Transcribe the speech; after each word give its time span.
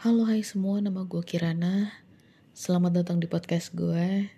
Halo 0.00 0.24
hai 0.24 0.40
semua, 0.40 0.80
nama 0.80 1.04
gue 1.04 1.20
Kirana. 1.20 1.92
Selamat 2.56 2.96
datang 2.96 3.20
di 3.20 3.28
podcast 3.28 3.76
gue 3.76 4.32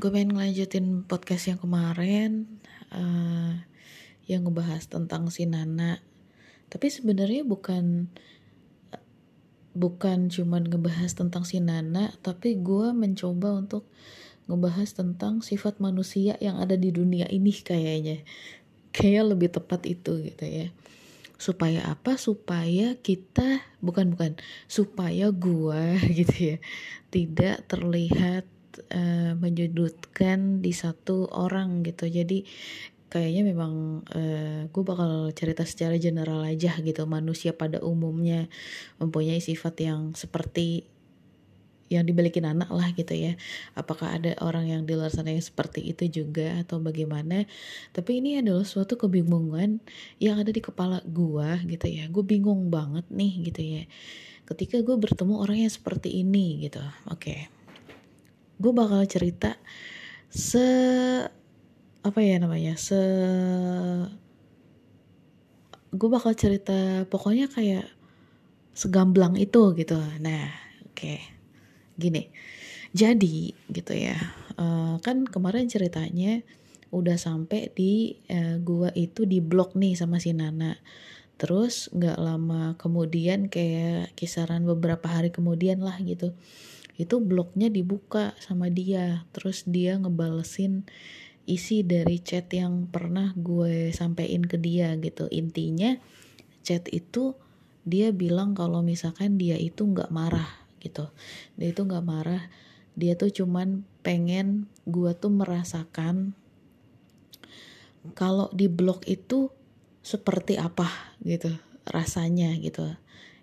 Gue 0.00 0.08
pengen 0.08 0.32
ngelanjutin 0.32 1.04
podcast 1.04 1.52
yang 1.52 1.60
kemarin 1.60 2.48
uh, 2.88 3.60
Yang 4.24 4.48
ngebahas 4.48 4.88
tentang 4.88 5.28
si 5.28 5.44
Nana. 5.44 6.00
Tapi 6.72 6.88
sebenarnya 6.88 7.44
bukan 7.44 8.08
Bukan 9.76 10.32
cuman 10.32 10.64
ngebahas 10.64 11.12
tentang 11.12 11.44
si 11.44 11.60
Nana 11.60 12.16
Tapi 12.24 12.56
gue 12.56 12.96
mencoba 12.96 13.60
untuk 13.60 13.84
ngebahas 14.48 14.96
tentang 14.96 15.44
sifat 15.44 15.76
manusia 15.76 16.40
yang 16.40 16.56
ada 16.56 16.80
di 16.80 16.88
dunia 16.88 17.28
ini 17.28 17.52
kayaknya. 17.52 18.24
Kayak 18.96 19.36
lebih 19.36 19.52
tepat 19.52 19.84
itu 19.84 20.24
gitu 20.24 20.46
ya 20.48 20.72
supaya 21.36 21.84
apa? 21.88 22.16
Supaya 22.16 22.96
kita 22.98 23.62
bukan 23.84 24.14
bukan 24.14 24.38
supaya 24.70 25.30
gua 25.34 25.98
gitu 26.18 26.54
ya 26.54 26.56
tidak 27.14 27.66
terlihat 27.70 28.46
uh, 28.90 29.32
menyudutkan 29.38 30.62
di 30.64 30.74
satu 30.74 31.30
orang 31.30 31.86
gitu. 31.86 32.10
Jadi 32.10 32.42
kayaknya 33.14 33.46
memang 33.46 34.02
uh, 34.10 34.66
gue 34.66 34.82
bakal 34.82 35.30
cerita 35.38 35.62
secara 35.62 35.94
general 36.02 36.42
aja 36.42 36.74
gitu 36.82 37.06
manusia 37.06 37.54
pada 37.54 37.78
umumnya 37.78 38.50
mempunyai 38.98 39.38
sifat 39.38 39.86
yang 39.86 40.18
seperti 40.18 40.90
yang 41.94 42.04
dibalikin 42.04 42.44
anak 42.44 42.68
lah 42.74 42.90
gitu 42.92 43.14
ya. 43.14 43.38
Apakah 43.78 44.18
ada 44.18 44.34
orang 44.42 44.66
yang 44.66 44.82
di 44.82 44.98
luar 44.98 45.14
sana 45.14 45.30
yang 45.30 45.44
seperti 45.44 45.86
itu 45.86 46.10
juga 46.10 46.58
atau 46.60 46.82
bagaimana? 46.82 47.46
Tapi 47.94 48.18
ini 48.18 48.42
adalah 48.42 48.66
suatu 48.66 48.98
kebingungan 48.98 49.78
yang 50.18 50.36
ada 50.42 50.50
di 50.50 50.58
kepala 50.58 51.00
gua 51.06 51.62
gitu 51.62 51.86
ya. 51.86 52.10
Gue 52.10 52.26
bingung 52.26 52.68
banget 52.68 53.06
nih 53.08 53.32
gitu 53.52 53.62
ya. 53.62 53.84
Ketika 54.44 54.82
gue 54.82 54.96
bertemu 54.98 55.40
orang 55.40 55.64
yang 55.64 55.72
seperti 55.72 56.20
ini 56.20 56.66
gitu 56.66 56.82
oke. 57.08 57.20
Okay. 57.22 57.40
gue 58.54 58.70
bakal 58.70 59.02
cerita 59.10 59.58
se 60.30 60.62
apa 62.06 62.20
ya 62.22 62.38
namanya 62.38 62.78
se 62.78 62.94
gue 65.90 66.08
bakal 66.10 66.38
cerita 66.38 67.02
pokoknya 67.10 67.50
kayak 67.50 67.90
segamblang 68.74 69.34
itu 69.38 69.74
gitu. 69.74 69.98
Nah 70.22 70.50
oke. 70.86 70.94
okay 70.94 71.33
gini 71.96 72.30
jadi 72.94 73.50
gitu 73.70 73.92
ya 73.94 74.18
uh, 74.58 74.98
kan 75.02 75.26
kemarin 75.26 75.66
ceritanya 75.66 76.42
udah 76.94 77.18
sampai 77.18 77.74
di 77.74 78.22
uh, 78.30 78.62
gua 78.62 78.94
itu 78.94 79.26
di 79.26 79.42
blok 79.42 79.74
nih 79.74 79.98
sama 79.98 80.22
si 80.22 80.30
Nana. 80.30 80.78
Terus 81.34 81.90
nggak 81.90 82.18
lama 82.22 82.78
kemudian 82.78 83.50
kayak 83.50 84.14
kisaran 84.14 84.62
beberapa 84.62 85.10
hari 85.10 85.34
kemudian 85.34 85.82
lah 85.82 85.98
gitu 85.98 86.30
itu 86.94 87.18
bloknya 87.18 87.66
dibuka 87.74 88.38
sama 88.38 88.70
dia. 88.70 89.26
Terus 89.34 89.66
dia 89.66 89.98
ngebalesin 89.98 90.86
isi 91.44 91.82
dari 91.82 92.22
chat 92.22 92.46
yang 92.54 92.86
pernah 92.86 93.34
gue 93.34 93.90
sampein 93.90 94.46
ke 94.46 94.54
dia 94.62 94.94
gitu. 95.02 95.26
Intinya 95.34 95.98
chat 96.62 96.86
itu 96.94 97.34
dia 97.82 98.14
bilang 98.14 98.54
kalau 98.54 98.80
misalkan 98.86 99.34
dia 99.34 99.58
itu 99.58 99.82
nggak 99.82 100.14
marah 100.14 100.63
gitu. 100.84 101.08
Dia 101.56 101.72
itu 101.72 101.80
nggak 101.80 102.04
marah. 102.04 102.52
Dia 102.94 103.16
tuh 103.16 103.32
cuman 103.32 103.88
pengen 104.04 104.68
gua 104.84 105.16
tuh 105.16 105.32
merasakan 105.32 106.36
kalau 108.12 108.52
di 108.52 108.68
blog 108.68 109.00
itu 109.08 109.48
seperti 110.04 110.60
apa 110.60 111.16
gitu 111.24 111.48
rasanya 111.88 112.52
gitu. 112.60 112.84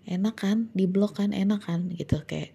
Enak 0.06 0.36
kan? 0.38 0.58
Di 0.78 0.86
blog 0.86 1.18
kan 1.18 1.34
enak 1.34 1.66
kan? 1.66 1.90
Gitu 1.90 2.22
kayak 2.30 2.54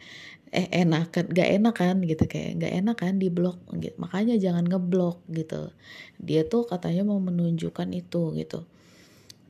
eh 0.54 0.70
enak 0.70 1.10
kan? 1.10 1.26
Gak 1.26 1.50
enak 1.50 1.74
kan? 1.74 1.98
Gitu 2.06 2.24
kayak 2.30 2.62
gak 2.62 2.72
enak 2.78 2.96
kan 3.02 3.18
di 3.18 3.26
blog 3.26 3.58
gitu. 3.74 3.98
makanya 3.98 4.38
jangan 4.38 4.62
ngeblok 4.66 5.26
gitu. 5.34 5.74
Dia 6.22 6.46
tuh 6.46 6.62
katanya 6.70 7.02
mau 7.02 7.18
menunjukkan 7.18 7.90
itu 7.90 8.38
gitu. 8.38 8.62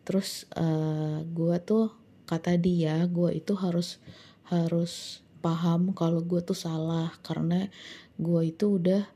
Terus 0.09 0.49
uh, 0.57 1.21
gua 1.29 1.61
tuh 1.61 1.93
kata 2.25 2.57
dia 2.57 3.05
gua 3.13 3.37
itu 3.37 3.53
harus 3.53 4.01
harus 4.49 5.26
paham 5.47 5.95
kalau 5.95 6.27
gue 6.27 6.43
tuh 6.43 6.59
salah 6.59 7.15
karena 7.23 7.71
gue 8.19 8.43
itu 8.51 8.83
udah 8.83 9.07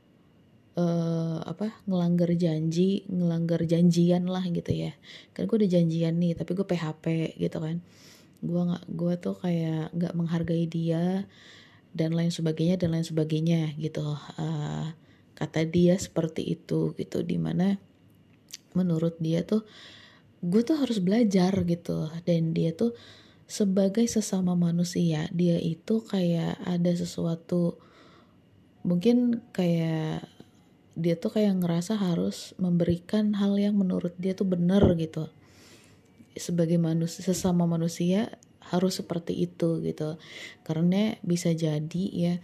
uh, 0.79 1.43
apa 1.43 1.75
ngelanggar 1.87 2.31
janji 2.39 3.03
ngelanggar 3.11 3.67
janjian 3.67 4.29
lah 4.29 4.43
gitu 4.47 4.71
ya. 4.71 4.95
Kan 5.35 5.47
gue 5.49 5.57
udah 5.65 5.71
janjian 5.71 6.15
nih 6.21 6.33
tapi 6.37 6.51
gue 6.55 6.63
PHP 6.63 7.35
gitu 7.35 7.57
kan. 7.59 7.83
Gue 8.39 8.61
nggak 8.63 8.85
gue 8.87 9.13
tuh 9.19 9.35
kayak 9.37 9.91
nggak 9.91 10.13
menghargai 10.15 10.65
dia 10.71 11.27
dan 11.91 12.15
lain 12.15 12.31
sebagainya 12.31 12.79
dan 12.79 12.95
lain 12.95 13.05
sebagainya 13.05 13.75
gitu. 13.75 14.15
Uh, 14.39 14.95
kata 15.35 15.65
dia 15.67 15.97
seperti 15.97 16.55
itu 16.55 16.93
gitu 16.95 17.25
di 17.25 17.41
mana 17.41 17.75
menurut 18.77 19.17
dia 19.17 19.41
tuh 19.43 19.65
gue 20.39 20.61
tuh 20.63 20.79
harus 20.79 21.03
belajar 21.03 21.51
gitu. 21.67 22.07
Dan 22.23 22.55
dia 22.55 22.71
tuh 22.71 22.95
sebagai 23.51 24.07
sesama 24.07 24.55
manusia 24.55 25.27
dia 25.35 25.59
itu 25.59 25.99
kayak 26.07 26.55
ada 26.63 26.95
sesuatu 26.95 27.75
mungkin 28.87 29.43
kayak 29.51 30.23
dia 30.95 31.15
tuh 31.19 31.35
kayak 31.35 31.59
ngerasa 31.59 31.99
harus 31.99 32.55
memberikan 32.55 33.35
hal 33.35 33.59
yang 33.59 33.75
menurut 33.75 34.15
dia 34.19 34.35
tuh 34.35 34.47
benar 34.47 34.83
gitu. 34.99 35.31
Sebagai 36.35 36.79
manusia 36.79 37.23
sesama 37.23 37.63
manusia 37.67 38.39
harus 38.59 38.99
seperti 38.99 39.35
itu 39.47 39.79
gitu. 39.83 40.19
Karena 40.67 41.15
bisa 41.23 41.51
jadi 41.55 42.03
ya 42.11 42.35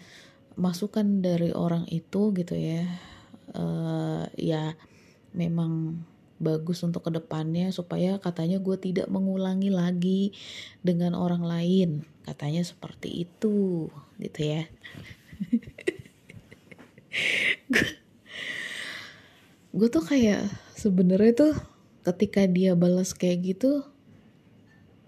masukan 0.58 1.22
dari 1.22 1.54
orang 1.54 1.86
itu 1.92 2.34
gitu 2.34 2.56
ya 2.58 2.88
uh, 3.54 4.26
ya 4.40 4.74
memang 5.38 6.02
bagus 6.38 6.86
untuk 6.86 7.10
ke 7.10 7.12
depannya 7.14 7.74
supaya 7.74 8.22
katanya 8.22 8.62
gue 8.62 8.78
tidak 8.78 9.10
mengulangi 9.10 9.74
lagi 9.74 10.32
dengan 10.86 11.18
orang 11.18 11.42
lain. 11.42 12.06
Katanya 12.26 12.62
seperti 12.62 13.26
itu 13.26 13.90
gitu 14.22 14.42
ya. 14.42 14.64
Gue 19.78 19.94
tuh 19.94 20.02
kayak 20.02 20.50
sebenarnya 20.74 21.34
tuh 21.38 21.54
ketika 22.02 22.48
dia 22.50 22.74
balas 22.74 23.12
kayak 23.14 23.54
gitu 23.54 23.84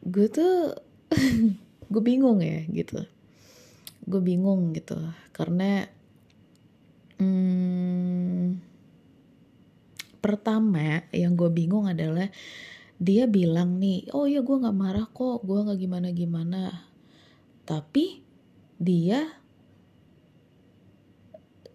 gue 0.04 0.28
tuh 0.30 0.78
gue 1.92 2.02
bingung 2.06 2.42
ya 2.42 2.66
gitu. 2.70 3.02
Gue 4.06 4.22
bingung 4.22 4.74
gitu 4.78 4.98
karena 5.34 5.90
hmm, 7.18 8.69
pertama 10.20 11.04
yang 11.16 11.34
gue 11.34 11.50
bingung 11.52 11.88
adalah 11.88 12.28
dia 13.00 13.26
bilang 13.26 13.80
nih 13.80 14.12
oh 14.12 14.28
ya 14.28 14.44
gue 14.44 14.56
nggak 14.60 14.76
marah 14.76 15.08
kok 15.08 15.44
gue 15.48 15.60
nggak 15.64 15.80
gimana 15.80 16.08
gimana 16.12 16.62
tapi 17.64 18.24
dia 18.80 19.40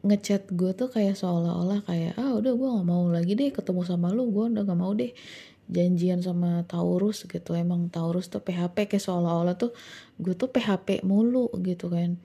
ngechat 0.05 0.53
gue 0.53 0.77
tuh 0.77 0.93
kayak 0.93 1.17
seolah-olah 1.17 1.81
kayak 1.89 2.21
ah 2.21 2.37
udah 2.37 2.53
gue 2.53 2.69
nggak 2.69 2.89
mau 2.89 3.09
lagi 3.09 3.33
deh 3.33 3.49
ketemu 3.49 3.89
sama 3.89 4.13
lu 4.13 4.29
gue 4.29 4.53
udah 4.53 4.63
nggak 4.69 4.81
mau 4.81 4.93
deh 4.93 5.17
janjian 5.69 6.21
sama 6.21 6.65
Taurus 6.69 7.25
gitu. 7.25 7.57
Emang 7.57 7.89
Taurus 7.89 8.29
tuh 8.29 8.45
PHP 8.45 8.89
kayak 8.89 9.05
seolah-olah 9.05 9.57
tuh 9.57 9.73
gue 10.21 10.35
tuh 10.37 10.53
PHP 10.53 11.05
mulu 11.07 11.49
gitu 11.65 11.89
kan. 11.89 12.21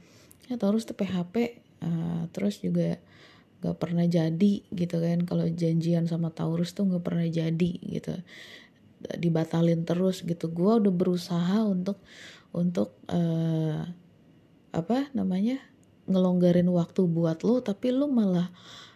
Ya 0.52 0.60
Taurus 0.60 0.84
tuh 0.84 0.98
PHP 0.98 1.36
uh, 1.36 1.88
eh, 1.88 2.22
terus 2.36 2.60
juga 2.60 3.00
gak 3.60 3.78
pernah 3.80 4.08
jadi 4.08 4.54
gitu 4.72 4.98
kan. 5.00 5.24
Kalau 5.28 5.46
janjian 5.48 6.08
sama 6.08 6.32
Taurus 6.32 6.72
tuh 6.76 6.88
gak 6.88 7.04
pernah 7.04 7.28
jadi 7.28 7.72
gitu. 7.80 8.14
Dibatalin 9.20 9.88
terus 9.88 10.24
gitu. 10.24 10.52
Gue 10.52 10.80
udah 10.80 10.94
berusaha 10.94 11.64
untuk 11.64 12.00
untuk 12.50 12.98
uh, 13.12 13.86
apa 14.70 15.10
namanya 15.14 15.62
ngelonggarin 16.10 16.70
waktu 16.70 17.06
buat 17.06 17.46
lo 17.46 17.62
tapi 17.62 17.94
lo 17.94 18.10
malah 18.10 18.50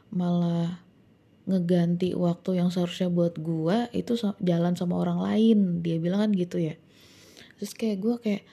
malah 0.09 0.81
ngeganti 1.43 2.15
waktu 2.15 2.57
yang 2.57 2.71
seharusnya 2.71 3.11
buat 3.11 3.35
gue 3.35 3.91
itu 3.91 4.15
jalan 4.39 4.73
sama 4.79 4.95
orang 4.97 5.19
lain. 5.19 5.59
Dia 5.83 5.99
bilang 5.99 6.29
kan 6.29 6.31
gitu 6.31 6.57
ya. 6.57 6.75
Terus 7.59 7.71
kayak 7.75 7.97
gue 7.99 8.15
kayak 8.19 8.43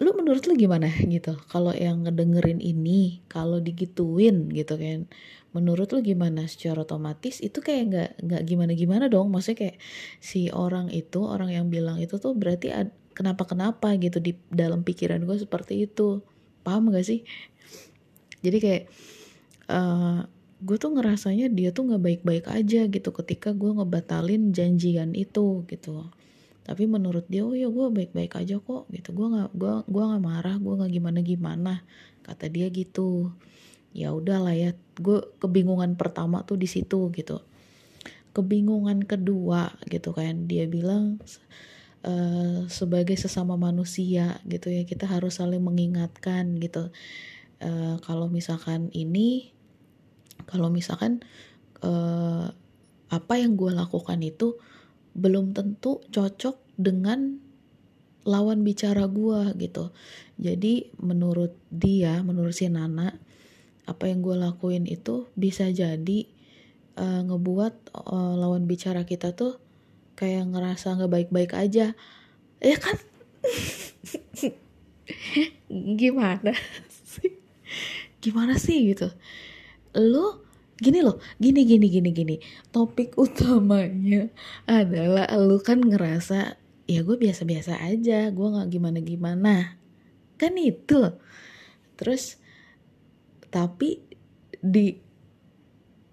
lu 0.00 0.10
menurut 0.16 0.44
lu 0.48 0.54
gimana 0.56 0.88
gitu? 0.88 1.36
Kalau 1.52 1.74
yang 1.76 2.08
ngedengerin 2.08 2.62
ini 2.62 3.20
kalau 3.28 3.60
digituin 3.60 4.48
gitu 4.54 4.80
kan 4.80 5.10
menurut 5.52 5.92
lu 5.92 6.00
gimana? 6.00 6.48
Secara 6.48 6.86
otomatis 6.86 7.42
itu 7.44 7.60
kayak 7.60 7.82
nggak 7.92 8.10
nggak 8.24 8.42
gimana 8.48 8.72
gimana 8.72 9.04
dong. 9.12 9.28
Maksudnya 9.28 9.68
kayak 9.68 9.76
si 10.22 10.48
orang 10.48 10.88
itu 10.88 11.20
orang 11.20 11.52
yang 11.52 11.66
bilang 11.68 12.00
itu 12.00 12.16
tuh 12.16 12.32
berarti 12.32 12.72
ad, 12.72 12.88
kenapa 13.12 13.44
kenapa 13.44 13.92
gitu 14.00 14.22
di 14.22 14.32
dalam 14.48 14.80
pikiran 14.80 15.20
gue 15.28 15.36
seperti 15.36 15.84
itu. 15.84 16.24
Paham 16.62 16.94
gak 16.94 17.02
sih? 17.02 17.26
Jadi 18.38 18.58
kayak 18.62 18.84
uh, 19.66 19.74
eh, 19.74 20.20
gue 20.62 20.76
tuh 20.78 20.94
ngerasanya 20.94 21.50
dia 21.50 21.74
tuh 21.74 21.90
nggak 21.90 22.02
baik-baik 22.02 22.46
aja 22.46 22.86
gitu 22.86 23.10
ketika 23.10 23.50
gue 23.50 23.70
ngebatalin 23.74 24.54
janjian 24.54 25.10
itu 25.18 25.66
gitu 25.66 26.06
tapi 26.62 26.86
menurut 26.86 27.26
dia 27.26 27.42
oh 27.42 27.54
ya 27.58 27.66
gue 27.66 27.86
baik-baik 27.90 28.38
aja 28.38 28.62
kok 28.62 28.86
gitu. 28.94 29.10
Gue 29.10 29.26
nggak 29.34 29.50
gue 29.54 29.74
gue 29.90 30.02
nggak 30.02 30.22
marah 30.22 30.56
gue 30.62 30.74
nggak 30.78 30.92
gimana 30.94 31.18
gimana 31.20 31.72
kata 32.22 32.46
dia 32.46 32.70
gitu. 32.70 33.34
Ya 33.92 34.14
udahlah 34.14 34.54
ya 34.54 34.70
gue 34.98 35.18
kebingungan 35.42 35.98
pertama 35.98 36.46
tuh 36.46 36.54
di 36.56 36.70
situ 36.70 37.10
gitu. 37.10 37.42
Kebingungan 38.32 39.04
kedua 39.04 39.74
gitu 39.90 40.14
kan 40.14 40.46
dia 40.46 40.64
bilang 40.70 41.18
uh, 42.06 42.64
sebagai 42.70 43.18
sesama 43.18 43.58
manusia 43.58 44.38
gitu 44.46 44.70
ya 44.70 44.86
kita 44.86 45.10
harus 45.10 45.42
saling 45.42 45.60
mengingatkan 45.60 46.56
gitu. 46.62 46.94
Uh, 47.62 47.98
kalau 48.06 48.30
misalkan 48.30 48.90
ini 48.94 49.54
kalau 50.46 50.70
misalkan 50.70 51.22
uh, 51.82 52.50
apa 53.12 53.34
yang 53.36 53.58
gue 53.58 53.70
lakukan 53.74 54.18
itu 54.22 54.56
belum 55.12 55.52
tentu 55.52 56.00
cocok 56.08 56.56
dengan 56.76 57.38
lawan 58.22 58.62
bicara 58.62 59.10
gue 59.10 59.54
gitu. 59.58 59.90
Jadi 60.38 60.94
menurut 61.02 61.54
dia 61.68 62.22
menurut 62.22 62.54
si 62.54 62.70
Nana 62.70 63.14
apa 63.82 64.04
yang 64.06 64.22
gue 64.22 64.38
lakuin 64.38 64.86
itu 64.86 65.26
bisa 65.34 65.66
jadi 65.74 66.26
uh, 66.96 67.20
ngebuat 67.26 67.92
uh, 67.98 68.34
lawan 68.38 68.70
bicara 68.70 69.02
kita 69.02 69.34
tuh 69.34 69.58
kayak 70.14 70.48
ngerasa 70.54 70.94
nggak 70.94 71.12
baik-baik 71.12 71.52
aja. 71.54 71.98
Ya 72.62 72.76
kan? 72.78 72.96
Gimana 75.98 76.54
sih? 76.90 77.42
Gimana 78.22 78.54
sih 78.54 78.94
gitu? 78.94 79.10
Lo 79.98 80.46
gini 80.78 81.04
loh 81.04 81.20
gini 81.36 81.66
gini 81.66 81.86
gini 81.88 82.10
gini. 82.12 82.36
Topik 82.72 83.16
utamanya 83.20 84.28
adalah 84.64 85.28
lu 85.36 85.60
kan 85.60 85.82
ngerasa 85.82 86.62
ya 86.90 87.00
gue 87.06 87.16
biasa-biasa 87.16 87.78
aja 87.78 88.28
gue 88.28 88.48
nggak 88.52 88.68
gimana 88.68 88.98
gimana 89.00 89.54
kan 90.36 90.52
itu 90.58 91.14
terus 91.94 92.42
tapi 93.48 94.02
di 94.58 94.98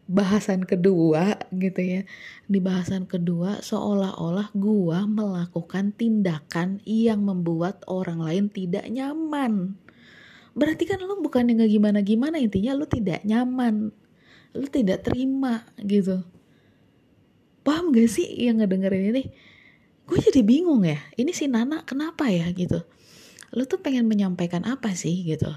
bahasan 0.09 0.65
kedua 0.65 1.37
gitu 1.53 1.81
ya 1.81 2.01
di 2.49 2.59
bahasan 2.61 3.05
kedua 3.05 3.61
seolah-olah 3.61 4.49
gue 4.57 4.99
melakukan 5.05 5.93
tindakan 5.93 6.81
yang 6.85 7.21
membuat 7.21 7.85
orang 7.85 8.17
lain 8.17 8.49
tidak 8.49 8.89
nyaman. 8.89 9.77
Berarti 10.57 10.89
kan 10.89 10.97
lu 11.05 11.21
bukan 11.21 11.53
yang 11.53 11.61
gimana 11.69 12.01
gimana 12.01 12.41
intinya 12.41 12.73
lu 12.73 12.89
tidak 12.89 13.21
nyaman 13.21 13.93
lu 14.53 14.65
tidak 14.65 15.05
terima 15.05 15.65
gitu. 15.81 16.25
Paham 17.61 17.93
gak 17.93 18.09
sih 18.09 18.25
yang 18.25 18.61
ngedengerin 18.61 19.13
ini? 19.13 19.23
Gue 20.09 20.17
jadi 20.17 20.41
bingung 20.41 20.81
ya 20.81 20.97
ini 21.21 21.29
si 21.35 21.45
Nana 21.45 21.85
kenapa 21.85 22.33
ya 22.33 22.49
gitu. 22.49 22.81
Lu 23.53 23.65
tuh 23.69 23.77
pengen 23.81 24.09
menyampaikan 24.09 24.65
apa 24.65 24.97
sih 24.97 25.21
gitu. 25.21 25.53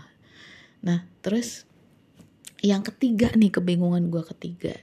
Nah 0.85 1.09
terus 1.25 1.65
yang 2.61 2.85
ketiga 2.85 3.33
nih 3.33 3.49
kebingungan 3.49 4.13
gue 4.13 4.23
ketiga. 4.37 4.77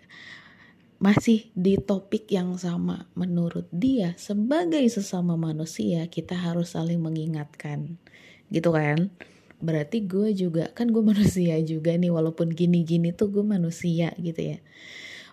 Masih 0.99 1.47
di 1.55 1.79
topik 1.79 2.27
yang 2.27 2.59
sama 2.59 3.07
menurut 3.15 3.71
dia 3.71 4.17
sebagai 4.19 4.83
sesama 4.91 5.39
manusia 5.39 6.09
kita 6.11 6.35
harus 6.35 6.75
saling 6.75 6.99
mengingatkan. 6.99 8.01
Gitu 8.49 8.73
kan 8.73 9.13
berarti 9.59 10.07
gue 10.07 10.31
juga 10.35 10.71
kan 10.71 10.91
gue 10.91 11.03
manusia 11.11 11.59
juga 11.63 11.95
nih 11.95 12.11
walaupun 12.11 12.51
gini-gini 12.51 13.15
tuh 13.15 13.31
gue 13.31 13.45
manusia 13.45 14.11
gitu 14.19 14.55
ya. 14.55 14.57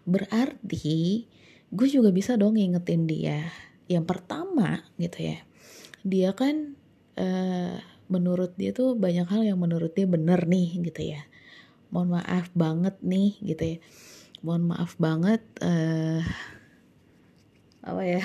Berarti 0.06 1.26
gue 1.70 1.88
juga 1.90 2.14
bisa 2.14 2.38
dong 2.38 2.54
ngingetin 2.58 3.06
dia. 3.10 3.46
Yang 3.86 4.04
pertama 4.10 4.82
gitu 4.98 5.22
ya 5.22 5.46
dia 6.06 6.30
kan 6.38 6.78
uh, 7.18 7.74
menurut 8.06 8.54
dia 8.54 8.70
tuh 8.70 8.94
banyak 8.94 9.26
hal 9.26 9.42
yang 9.42 9.58
menurut 9.58 9.90
dia 9.90 10.06
bener 10.06 10.46
nih 10.46 10.78
gitu 10.86 11.18
ya. 11.18 11.26
Mohon 11.90 12.22
maaf 12.22 12.46
banget 12.54 12.94
nih 13.02 13.34
gitu 13.42 13.62
ya. 13.74 13.78
Mohon 14.46 14.62
maaf 14.70 14.94
banget 15.02 15.42
uh, 15.58 16.22
apa 17.82 18.02
ya? 18.06 18.22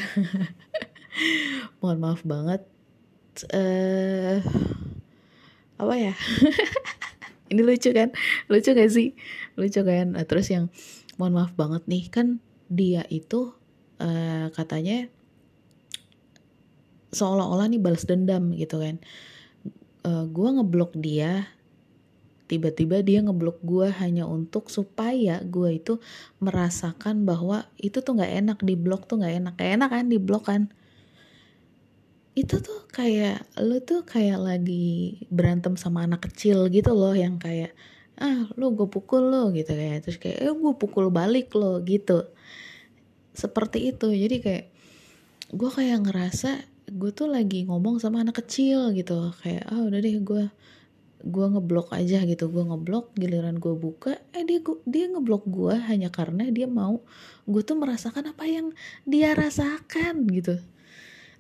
Mohon 1.82 1.98
maaf 2.06 2.22
banget 2.22 2.62
uh, 3.50 4.38
apa 5.82 5.96
ya? 5.98 6.14
Ini 7.52 7.62
lucu 7.66 7.90
kan? 7.90 8.14
Lucu 8.48 8.70
gak 8.72 8.92
sih? 8.94 9.18
Lucu 9.58 9.82
kan? 9.82 10.14
Nah, 10.14 10.24
terus 10.30 10.48
yang 10.54 10.70
mohon 11.18 11.36
maaf 11.36 11.52
banget 11.58 11.84
nih 11.90 12.08
kan 12.08 12.38
dia 12.72 13.04
itu 13.12 13.52
uh, 14.00 14.48
katanya 14.56 15.12
seolah-olah 17.12 17.68
nih 17.68 17.82
balas 17.82 18.08
dendam 18.08 18.56
gitu 18.56 18.80
kan. 18.80 19.02
Uh, 20.02 20.24
eh, 20.24 20.26
gue 20.32 20.50
ngeblok 20.50 20.96
dia 20.96 21.52
tiba-tiba 22.48 23.00
dia 23.00 23.24
ngeblok 23.24 23.64
gue 23.64 23.88
hanya 23.96 24.28
untuk 24.28 24.68
supaya 24.68 25.40
gue 25.44 25.80
itu 25.80 26.04
merasakan 26.44 27.24
bahwa 27.24 27.64
itu 27.80 28.04
tuh 28.04 28.20
nggak 28.20 28.34
enak 28.44 28.60
di 28.64 28.76
blok 28.80 29.10
tuh 29.12 29.20
nggak 29.20 29.36
enak. 29.44 29.56
Enak 29.60 29.90
kan? 29.92 30.06
Di 30.08 30.18
blok 30.22 30.48
kan 30.48 30.72
itu 32.32 32.64
tuh 32.64 32.88
kayak 32.88 33.44
lu 33.60 33.84
tuh 33.84 34.08
kayak 34.08 34.40
lagi 34.40 35.20
berantem 35.28 35.76
sama 35.76 36.08
anak 36.08 36.32
kecil 36.32 36.72
gitu 36.72 36.96
loh 36.96 37.12
yang 37.12 37.36
kayak 37.36 37.76
ah 38.22 38.48
lu 38.56 38.72
gue 38.72 38.88
pukul 38.88 39.28
lo 39.28 39.52
gitu 39.52 39.74
kayak. 39.76 40.08
Terus 40.08 40.18
kayak 40.22 40.38
eh 40.40 40.54
gue 40.54 40.74
pukul 40.80 41.12
balik 41.12 41.52
lo 41.58 41.84
gitu. 41.84 42.32
Seperti 43.36 43.92
itu. 43.92 44.08
Jadi 44.16 44.36
kayak 44.40 44.66
gue 45.52 45.70
kayak 45.72 46.08
ngerasa 46.08 46.64
gue 46.92 47.12
tuh 47.12 47.28
lagi 47.28 47.68
ngomong 47.68 48.00
sama 48.00 48.24
anak 48.24 48.46
kecil 48.46 48.96
gitu. 48.96 49.36
Kayak 49.44 49.68
ah 49.68 49.84
udah 49.84 50.00
deh 50.00 50.16
gue 50.24 50.44
gue 51.22 51.46
ngeblok 51.52 51.92
aja 51.92 52.24
gitu. 52.24 52.48
Gue 52.48 52.64
ngeblok 52.64 53.12
giliran 53.20 53.60
gue 53.60 53.76
buka 53.76 54.16
eh 54.32 54.48
dia 54.48 54.64
gua, 54.64 54.80
dia 54.88 55.12
ngeblok 55.12 55.44
gue 55.52 55.76
hanya 55.92 56.08
karena 56.08 56.48
dia 56.48 56.70
mau 56.70 57.04
gue 57.44 57.62
tuh 57.66 57.76
merasakan 57.76 58.32
apa 58.32 58.48
yang 58.48 58.72
dia 59.04 59.36
rasakan 59.36 60.32
gitu 60.32 60.56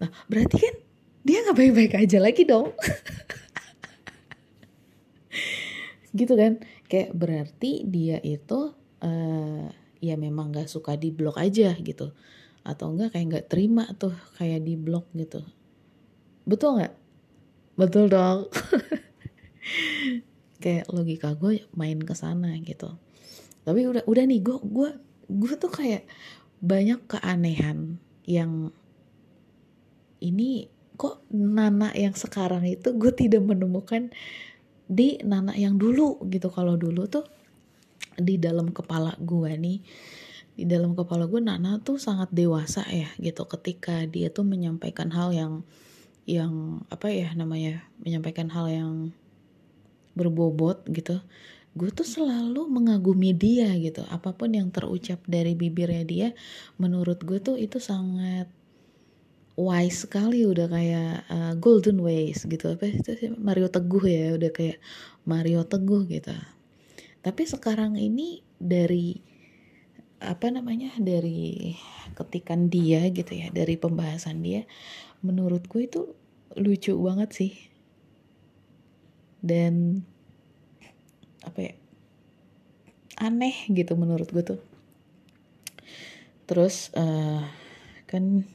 Nah, 0.01 0.09
berarti 0.25 0.57
kan 0.57 0.75
dia 1.21 1.45
nggak 1.45 1.57
baik-baik 1.57 1.93
aja 1.93 2.17
lagi 2.17 2.43
dong. 2.49 2.73
gitu 6.17 6.33
kan? 6.33 6.57
Kayak 6.89 7.13
berarti 7.13 7.85
dia 7.85 8.17
itu 8.25 8.73
uh, 9.05 9.65
ya 10.01 10.17
memang 10.17 10.49
nggak 10.49 10.65
suka 10.65 10.97
di 10.97 11.13
blok 11.13 11.37
aja 11.37 11.77
gitu. 11.77 12.17
Atau 12.65 12.97
enggak 12.97 13.13
kayak 13.13 13.25
nggak 13.29 13.47
terima 13.53 13.85
tuh 13.93 14.17
kayak 14.41 14.65
di 14.65 14.73
blok 14.73 15.05
gitu. 15.13 15.45
Betul 16.49 16.81
nggak? 16.81 16.93
Betul 17.77 18.09
dong. 18.09 18.49
kayak 20.63 20.89
logika 20.89 21.37
gue 21.37 21.69
main 21.77 22.01
ke 22.01 22.17
sana 22.17 22.57
gitu. 22.65 22.97
Tapi 23.61 23.85
udah 23.85 24.01
udah 24.09 24.23
nih 24.25 24.41
gue 24.41 24.57
gue 24.65 24.89
gue 25.29 25.53
tuh 25.61 25.69
kayak 25.69 26.09
banyak 26.61 26.97
keanehan 27.05 28.01
yang 28.25 28.73
ini 30.21 30.69
kok 30.95 31.25
Nana 31.33 31.89
yang 31.97 32.13
sekarang 32.13 32.61
itu 32.69 32.93
gue 32.93 33.09
tidak 33.09 33.41
menemukan 33.41 34.13
di 34.85 35.17
Nana 35.25 35.57
yang 35.57 35.81
dulu 35.81 36.21
gitu. 36.29 36.53
Kalau 36.53 36.77
dulu 36.77 37.09
tuh 37.09 37.25
di 38.15 38.37
dalam 38.37 38.69
kepala 38.69 39.17
gue 39.17 39.51
nih 39.57 39.79
di 40.51 40.67
dalam 40.67 40.93
kepala 40.93 41.25
gue 41.25 41.41
Nana 41.41 41.81
tuh 41.81 41.97
sangat 41.97 42.29
dewasa 42.29 42.85
ya 42.85 43.09
gitu. 43.17 43.49
Ketika 43.49 44.05
dia 44.05 44.29
tuh 44.29 44.45
menyampaikan 44.45 45.09
hal 45.09 45.33
yang 45.33 45.53
yang 46.29 46.85
apa 46.93 47.09
ya 47.09 47.33
namanya 47.33 47.81
menyampaikan 47.97 48.45
hal 48.53 48.69
yang 48.69 48.93
berbobot 50.13 50.85
gitu 50.85 51.17
gue 51.71 51.87
tuh 51.89 52.03
selalu 52.03 52.67
mengagumi 52.67 53.31
dia 53.31 53.71
gitu. 53.79 54.03
Apa 54.11 54.35
pun 54.35 54.51
yang 54.51 54.69
terucap 54.75 55.23
dari 55.23 55.55
bibirnya 55.55 56.03
dia 56.03 56.27
menurut 56.75 57.23
gue 57.23 57.39
tuh 57.39 57.55
itu 57.55 57.79
sangat 57.79 58.51
wise 59.59 60.07
sekali 60.07 60.47
udah 60.47 60.67
kayak 60.71 61.13
uh, 61.27 61.53
golden 61.59 61.99
ways 61.99 62.47
gitu. 62.47 62.71
Apa 62.71 62.87
itu 62.87 63.11
sih? 63.15 63.31
Mario 63.35 63.67
Teguh 63.67 64.05
ya 64.07 64.25
udah 64.35 64.51
kayak 64.51 64.79
Mario 65.27 65.67
Teguh 65.67 66.07
gitu. 66.07 66.33
Tapi 67.21 67.43
sekarang 67.45 67.99
ini 67.99 68.41
dari 68.57 69.19
apa 70.21 70.53
namanya 70.53 70.93
dari 71.01 71.73
ketikan 72.13 72.69
dia 72.69 73.09
gitu 73.09 73.33
ya 73.33 73.49
dari 73.49 73.73
pembahasan 73.73 74.45
dia 74.45 74.69
menurutku 75.25 75.81
itu 75.81 76.13
lucu 76.55 76.95
banget 76.97 77.29
sih. 77.35 77.53
Dan 79.41 80.05
apa 81.41 81.59
ya 81.59 81.73
aneh 83.21 83.69
gitu 83.69 83.93
menurut 83.97 84.29
gue 84.29 84.43
tuh. 84.45 84.61
Terus 86.49 86.89
uh, 86.97 87.45
kan 88.09 88.45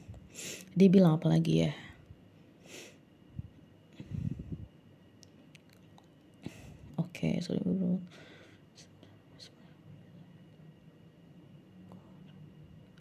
dia 0.77 0.87
bilang 0.91 1.19
apa 1.19 1.27
lagi 1.29 1.67
ya? 1.67 1.71
Oke 6.97 7.33
okay, 7.33 7.33
sorry 7.41 7.61
bro 7.63 8.01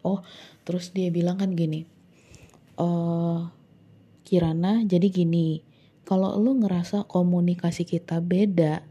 oh 0.06 0.22
terus 0.62 0.94
dia 0.94 1.10
bilang 1.10 1.34
kan 1.34 1.50
gini 1.58 1.82
uh, 2.78 3.50
Kirana 4.22 4.86
jadi 4.86 5.10
gini 5.10 5.66
kalau 6.06 6.38
lu 6.38 6.62
ngerasa 6.62 7.10
komunikasi 7.10 7.82
kita 7.82 8.22
beda 8.22 8.86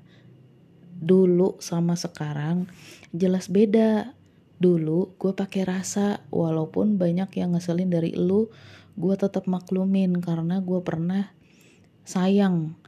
dulu 0.99 1.55
sama 1.63 1.95
sekarang 1.95 2.67
jelas 3.15 3.47
beda 3.47 4.11
dulu 4.55 5.15
gue 5.19 5.31
pakai 5.35 5.67
rasa 5.67 6.23
walaupun 6.31 6.95
banyak 6.95 7.27
yang 7.35 7.53
ngeselin 7.55 7.91
dari 7.91 8.15
lu 8.15 8.47
gue 8.95 9.15
tetap 9.19 9.45
maklumin 9.51 10.15
karena 10.23 10.63
gue 10.63 10.79
pernah 10.79 11.35
sayang. 12.07 12.79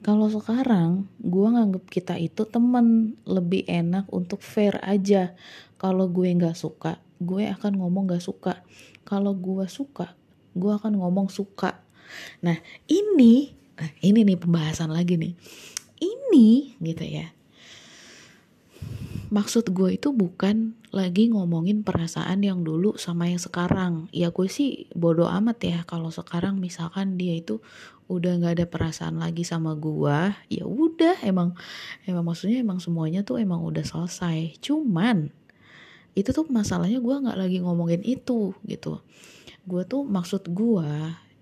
Kalau 0.00 0.32
sekarang 0.32 1.12
gue 1.20 1.44
nganggep 1.44 1.84
kita 1.92 2.16
itu 2.16 2.48
temen 2.48 3.20
lebih 3.28 3.68
enak 3.68 4.08
untuk 4.08 4.40
fair 4.40 4.80
aja. 4.80 5.36
Kalau 5.76 6.08
gue 6.08 6.32
nggak 6.32 6.56
suka 6.56 6.96
gue 7.20 7.44
akan 7.52 7.76
ngomong 7.76 8.08
nggak 8.08 8.24
suka. 8.24 8.64
Kalau 9.04 9.36
gue 9.36 9.68
suka 9.68 10.16
gue 10.56 10.72
akan 10.72 10.98
ngomong 10.98 11.28
suka. 11.28 11.84
Nah 12.42 12.56
ini 12.88 13.54
nah 13.76 13.90
ini 14.00 14.24
nih 14.24 14.40
pembahasan 14.40 14.90
lagi 14.90 15.20
nih. 15.20 15.36
Ini 16.00 16.80
gitu 16.80 17.04
ya. 17.04 17.28
Maksud 19.30 19.70
gue 19.70 19.94
itu 19.94 20.10
bukan 20.10 20.79
lagi 20.90 21.30
ngomongin 21.30 21.86
perasaan 21.86 22.42
yang 22.42 22.66
dulu 22.66 22.98
sama 22.98 23.30
yang 23.30 23.38
sekarang. 23.38 24.10
Ya 24.10 24.34
gue 24.34 24.50
sih 24.50 24.90
bodoh 24.98 25.30
amat 25.30 25.62
ya 25.62 25.78
kalau 25.86 26.10
sekarang 26.10 26.58
misalkan 26.58 27.14
dia 27.14 27.38
itu 27.38 27.62
udah 28.10 28.42
nggak 28.42 28.54
ada 28.58 28.66
perasaan 28.66 29.22
lagi 29.22 29.46
sama 29.46 29.78
gue 29.78 30.34
ya 30.50 30.66
udah 30.66 31.22
emang 31.22 31.54
emang 32.10 32.26
maksudnya 32.26 32.58
emang 32.58 32.82
semuanya 32.82 33.22
tuh 33.22 33.38
emang 33.38 33.62
udah 33.62 33.86
selesai. 33.86 34.58
Cuman 34.58 35.30
itu 36.18 36.34
tuh 36.34 36.42
masalahnya 36.50 36.98
gue 36.98 37.14
nggak 37.22 37.38
lagi 37.38 37.62
ngomongin 37.62 38.02
itu 38.02 38.58
gitu. 38.66 38.98
Gue 39.62 39.86
tuh 39.86 40.02
maksud 40.02 40.50
gue 40.50 40.90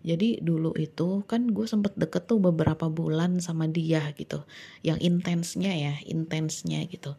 jadi 0.05 0.45
dulu 0.45 0.77
itu 0.77 1.25
kan 1.25 1.49
gue 1.49 1.65
sempet 1.65 1.97
deket 1.97 2.29
tuh 2.29 2.37
beberapa 2.37 2.93
bulan 2.93 3.41
sama 3.41 3.65
dia 3.65 4.13
gitu. 4.13 4.45
Yang 4.85 5.09
intensnya 5.09 5.73
ya 5.73 5.95
intensnya 6.05 6.85
gitu 6.85 7.17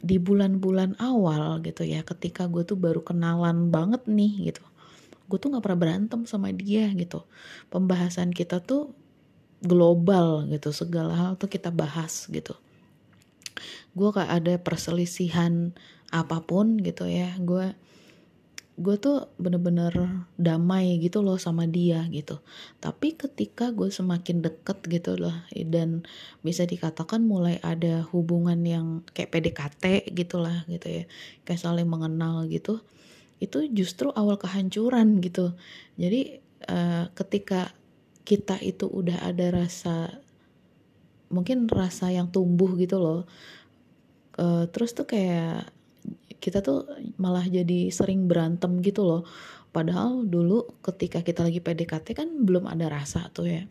di 0.00 0.20
bulan-bulan 0.20 1.00
awal 1.00 1.60
gitu 1.64 1.82
ya 1.82 2.04
ketika 2.04 2.46
gue 2.46 2.62
tuh 2.62 2.78
baru 2.78 3.00
kenalan 3.02 3.72
banget 3.72 4.04
nih 4.06 4.52
gitu. 4.52 4.64
Gue 5.26 5.38
tuh 5.42 5.50
nggak 5.50 5.64
pernah 5.64 5.80
berantem 5.80 6.20
sama 6.28 6.52
dia 6.54 6.88
gitu. 6.94 7.24
Pembahasan 7.72 8.30
kita 8.30 8.62
tuh 8.62 8.94
global 9.64 10.44
gitu 10.52 10.70
segala 10.70 11.12
hal 11.16 11.32
tuh 11.40 11.48
kita 11.48 11.72
bahas 11.72 12.28
gitu. 12.28 12.54
Gue 13.96 14.12
gak 14.12 14.28
ada 14.28 14.60
perselisihan 14.60 15.72
apa 16.12 16.38
pun 16.44 16.78
gitu 16.78 17.08
ya 17.08 17.34
gue 17.40 17.74
gue 18.76 18.96
tuh 19.00 19.32
bener-bener 19.40 19.88
damai 20.36 21.00
gitu 21.00 21.24
loh 21.24 21.40
sama 21.40 21.64
dia 21.64 22.04
gitu. 22.12 22.44
Tapi 22.76 23.16
ketika 23.16 23.72
gue 23.72 23.88
semakin 23.88 24.44
deket 24.44 24.84
gitu 24.86 25.16
loh 25.16 25.32
dan 25.52 26.04
bisa 26.44 26.68
dikatakan 26.68 27.24
mulai 27.24 27.56
ada 27.64 28.04
hubungan 28.12 28.60
yang 28.62 28.86
kayak 29.16 29.32
PDKT 29.32 30.12
gitulah 30.12 30.68
gitu 30.68 31.02
ya 31.02 31.04
kayak 31.48 31.60
saling 31.60 31.88
mengenal 31.88 32.44
gitu 32.52 32.84
itu 33.40 33.68
justru 33.72 34.12
awal 34.12 34.36
kehancuran 34.36 35.24
gitu. 35.24 35.56
Jadi 35.96 36.40
uh, 36.68 37.08
ketika 37.16 37.72
kita 38.28 38.60
itu 38.60 38.84
udah 38.90 39.24
ada 39.24 39.64
rasa 39.64 40.20
mungkin 41.30 41.66
rasa 41.66 42.10
yang 42.14 42.30
tumbuh 42.30 42.74
gitu 42.78 42.98
loh 42.98 43.20
uh, 44.38 44.64
terus 44.70 44.94
tuh 44.94 45.08
kayak 45.08 45.68
kita 46.38 46.60
tuh 46.60 46.86
malah 47.16 47.44
jadi 47.44 47.88
sering 47.90 48.28
berantem 48.30 48.80
gitu 48.84 49.04
loh. 49.04 49.22
Padahal 49.72 50.24
dulu 50.24 50.80
ketika 50.80 51.20
kita 51.20 51.44
lagi 51.44 51.60
PDKT 51.60 52.16
kan 52.16 52.28
belum 52.44 52.64
ada 52.64 52.88
rasa 52.88 53.28
tuh 53.32 53.44
ya. 53.44 53.62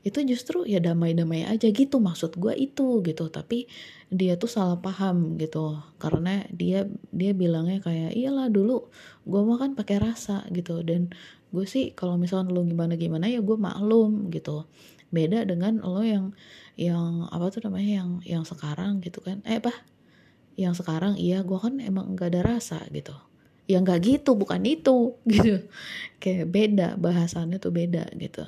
Itu 0.00 0.24
justru 0.24 0.64
ya 0.64 0.80
damai-damai 0.80 1.44
aja 1.44 1.68
gitu 1.68 2.00
maksud 2.00 2.40
gue 2.40 2.50
itu 2.56 3.04
gitu. 3.04 3.30
Tapi 3.30 3.70
dia 4.10 4.34
tuh 4.40 4.50
salah 4.50 4.80
paham 4.80 5.38
gitu. 5.38 5.78
Karena 6.02 6.42
dia 6.50 6.88
dia 7.14 7.30
bilangnya 7.36 7.78
kayak 7.78 8.16
iyalah 8.16 8.50
dulu 8.50 8.90
gue 9.28 9.40
mah 9.44 9.58
kan 9.60 9.78
pakai 9.78 10.02
rasa 10.02 10.48
gitu. 10.50 10.82
Dan 10.82 11.14
gue 11.54 11.66
sih 11.68 11.94
kalau 11.94 12.18
misalnya 12.18 12.50
lo 12.50 12.66
gimana 12.66 12.98
gimana 12.98 13.30
ya 13.30 13.38
gue 13.38 13.54
maklum 13.54 14.34
gitu. 14.34 14.66
Beda 15.14 15.46
dengan 15.46 15.78
lo 15.84 16.02
yang 16.02 16.34
yang 16.74 17.28
apa 17.28 17.52
tuh 17.54 17.70
namanya 17.70 18.02
yang 18.02 18.10
yang 18.26 18.44
sekarang 18.48 18.98
gitu 19.04 19.20
kan. 19.22 19.44
Eh 19.46 19.60
bah 19.60 19.74
yang 20.58 20.74
sekarang 20.74 21.18
iya 21.18 21.42
gue 21.42 21.58
kan 21.58 21.78
emang 21.78 22.14
nggak 22.14 22.28
ada 22.34 22.40
rasa 22.56 22.82
gitu. 22.90 23.14
Ya 23.70 23.78
nggak 23.78 24.00
gitu 24.02 24.34
bukan 24.34 24.62
itu 24.66 25.14
gitu. 25.30 25.66
Kayak 26.22 26.46
beda 26.50 26.88
bahasannya 26.98 27.58
tuh 27.62 27.74
beda 27.74 28.10
gitu. 28.18 28.46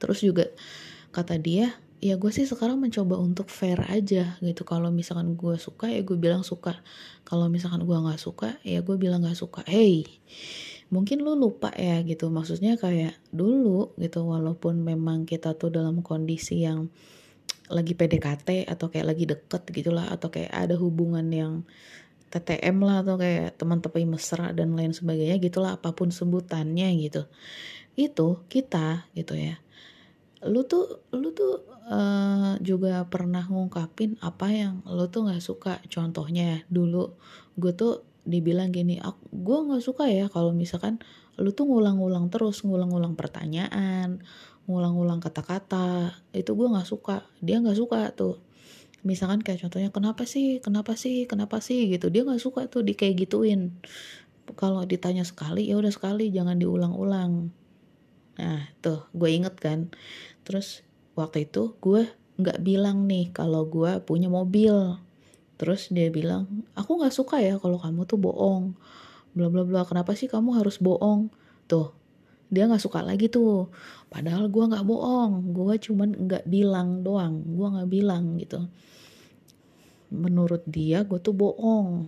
Terus 0.00 0.18
juga 0.24 0.46
kata 1.14 1.38
dia 1.38 1.72
ya 2.04 2.20
gue 2.20 2.28
sih 2.28 2.44
sekarang 2.44 2.84
mencoba 2.84 3.16
untuk 3.16 3.48
fair 3.48 3.80
aja 3.88 4.36
gitu. 4.40 4.62
Kalau 4.64 4.92
misalkan 4.92 5.36
gue 5.36 5.56
suka 5.56 5.88
ya 5.88 6.00
gue 6.04 6.16
bilang 6.20 6.44
suka. 6.44 6.80
Kalau 7.24 7.48
misalkan 7.48 7.84
gue 7.84 7.96
nggak 7.96 8.20
suka 8.20 8.56
ya 8.64 8.84
gue 8.84 8.96
bilang 9.00 9.24
nggak 9.24 9.38
suka. 9.38 9.64
Hey 9.64 10.04
mungkin 10.92 11.26
lu 11.26 11.34
lupa 11.34 11.72
ya 11.74 11.98
gitu. 12.04 12.28
Maksudnya 12.28 12.76
kayak 12.76 13.16
dulu 13.34 13.96
gitu 13.98 14.22
walaupun 14.22 14.84
memang 14.84 15.24
kita 15.24 15.56
tuh 15.56 15.72
dalam 15.72 16.04
kondisi 16.04 16.62
yang 16.62 16.92
lagi 17.72 17.96
PDKT 17.96 18.68
atau 18.68 18.92
kayak 18.92 19.06
lagi 19.14 19.24
deket 19.24 19.62
gitulah 19.72 20.08
atau 20.12 20.28
kayak 20.28 20.52
ada 20.52 20.76
hubungan 20.76 21.24
yang 21.32 21.52
TTM 22.28 22.82
lah 22.82 23.06
atau 23.06 23.14
kayak 23.14 23.54
teman 23.56 23.78
tepi 23.78 24.04
mesra 24.04 24.50
dan 24.50 24.74
lain 24.74 24.90
sebagainya 24.90 25.38
gitulah 25.38 25.78
apa 25.78 25.94
pun 25.94 26.10
sebutannya 26.10 26.90
gitu. 26.98 27.30
Itu 27.94 28.42
kita 28.50 29.06
gitu 29.14 29.38
ya. 29.38 29.62
Lu 30.44 30.66
tuh 30.66 31.06
lu 31.14 31.30
tuh 31.30 31.62
uh, 31.88 32.58
juga 32.60 33.06
pernah 33.06 33.46
ngungkapin 33.46 34.18
apa 34.20 34.50
yang 34.50 34.82
lu 34.84 35.06
tuh 35.06 35.30
nggak 35.30 35.40
suka? 35.40 35.78
Contohnya 35.86 36.66
dulu 36.66 37.14
gue 37.54 37.72
tuh 37.72 38.02
dibilang 38.24 38.72
gini 38.72 38.98
gue 39.30 39.58
nggak 39.68 39.84
suka 39.84 40.08
ya 40.08 40.32
kalau 40.32 40.56
misalkan 40.56 40.96
lu 41.36 41.52
tuh 41.52 41.68
ngulang-ngulang 41.68 42.32
terus 42.32 42.64
ngulang-ngulang 42.64 43.14
pertanyaan 43.20 44.24
ngulang-ngulang 44.64 45.20
kata-kata. 45.20 46.16
Itu 46.32 46.56
gue 46.56 46.68
nggak 46.68 46.88
suka. 46.88 47.28
Dia 47.44 47.60
nggak 47.60 47.78
suka 47.78 48.12
tuh. 48.16 48.40
Misalkan 49.04 49.44
kayak 49.44 49.68
contohnya 49.68 49.92
kenapa 49.92 50.24
sih? 50.24 50.64
Kenapa 50.64 50.96
sih? 50.96 51.28
Kenapa 51.28 51.60
sih? 51.60 51.92
Gitu. 51.92 52.08
Dia 52.08 52.24
nggak 52.24 52.40
suka 52.40 52.66
tuh 52.72 52.80
di 52.80 52.96
kayak 52.96 53.28
gituin. 53.28 53.76
Kalau 54.56 54.84
ditanya 54.88 55.24
sekali 55.24 55.68
ya 55.68 55.76
udah 55.76 55.92
sekali 55.92 56.32
jangan 56.32 56.56
diulang-ulang. 56.56 57.52
Nah 58.40 58.60
tuh 58.80 59.04
gue 59.12 59.28
inget 59.28 59.56
kan. 59.60 59.92
Terus 60.48 60.80
waktu 61.16 61.44
itu 61.48 61.76
gue 61.84 62.08
nggak 62.40 62.64
bilang 62.64 63.04
nih 63.04 63.28
kalau 63.36 63.68
gue 63.68 64.00
punya 64.00 64.32
mobil. 64.32 64.96
Terus 65.60 65.92
dia 65.92 66.08
bilang 66.08 66.64
aku 66.72 67.04
nggak 67.04 67.12
suka 67.12 67.44
ya 67.44 67.60
kalau 67.60 67.76
kamu 67.76 68.08
tuh 68.08 68.16
bohong. 68.16 68.72
Bla 69.36 69.52
bla 69.52 69.68
bla. 69.68 69.84
Kenapa 69.84 70.16
sih 70.16 70.32
kamu 70.32 70.56
harus 70.64 70.80
bohong? 70.80 71.28
Tuh 71.68 71.92
dia 72.54 72.70
nggak 72.70 72.82
suka 72.82 73.02
lagi 73.02 73.26
tuh. 73.26 73.68
Padahal 74.06 74.46
gue 74.46 74.64
nggak 74.70 74.86
bohong. 74.86 75.50
Gue 75.50 75.74
cuman 75.82 76.14
nggak 76.14 76.46
bilang 76.46 77.02
doang. 77.02 77.42
Gue 77.42 77.66
nggak 77.74 77.90
bilang 77.90 78.38
gitu. 78.38 78.70
Menurut 80.14 80.62
dia 80.70 81.02
gue 81.02 81.18
tuh 81.18 81.34
bohong. 81.34 82.06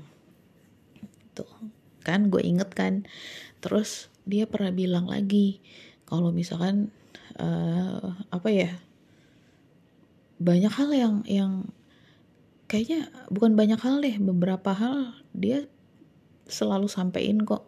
Tuh 1.34 1.50
kan 2.06 2.30
gue 2.30 2.38
inget 2.46 2.70
kan. 2.70 3.02
Terus 3.58 4.06
dia 4.22 4.46
pernah 4.46 4.70
bilang 4.70 5.10
lagi 5.10 5.58
kalau 6.06 6.30
misalkan 6.30 6.94
uh, 7.42 8.14
apa 8.30 8.48
ya 8.54 8.70
banyak 10.38 10.70
hal 10.70 10.90
yang 10.94 11.14
yang 11.26 11.52
kayaknya 12.70 13.10
bukan 13.34 13.58
banyak 13.58 13.82
hal 13.82 13.98
deh. 13.98 14.14
Beberapa 14.22 14.70
hal 14.70 15.18
dia 15.34 15.66
selalu 16.46 16.86
sampein 16.86 17.42
kok 17.42 17.66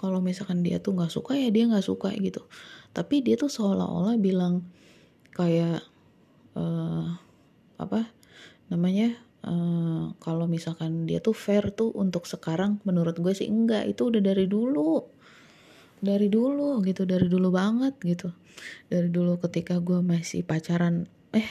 kalau 0.00 0.24
misalkan 0.24 0.64
dia 0.64 0.80
tuh 0.80 0.96
nggak 0.96 1.12
suka 1.12 1.36
ya 1.36 1.52
dia 1.52 1.68
nggak 1.68 1.84
suka 1.84 2.08
gitu. 2.16 2.48
Tapi 2.96 3.20
dia 3.20 3.36
tuh 3.36 3.52
seolah-olah 3.52 4.16
bilang 4.16 4.64
kayak 5.36 5.84
uh, 6.56 7.20
apa 7.76 8.08
namanya 8.72 9.12
uh, 9.44 10.16
kalau 10.16 10.48
misalkan 10.48 11.04
dia 11.04 11.20
tuh 11.20 11.36
fair 11.36 11.68
tuh 11.76 11.92
untuk 11.92 12.24
sekarang 12.24 12.80
menurut 12.88 13.20
gue 13.20 13.36
sih 13.36 13.52
enggak. 13.52 13.84
Itu 13.92 14.08
udah 14.08 14.24
dari 14.24 14.48
dulu. 14.48 15.04
Dari 16.00 16.32
dulu 16.32 16.80
gitu. 16.80 17.04
Dari 17.04 17.28
dulu 17.28 17.52
banget 17.52 18.00
gitu. 18.00 18.32
Dari 18.88 19.12
dulu 19.12 19.36
ketika 19.36 19.76
gue 19.84 20.00
masih 20.00 20.48
pacaran 20.48 21.04
eh 21.36 21.50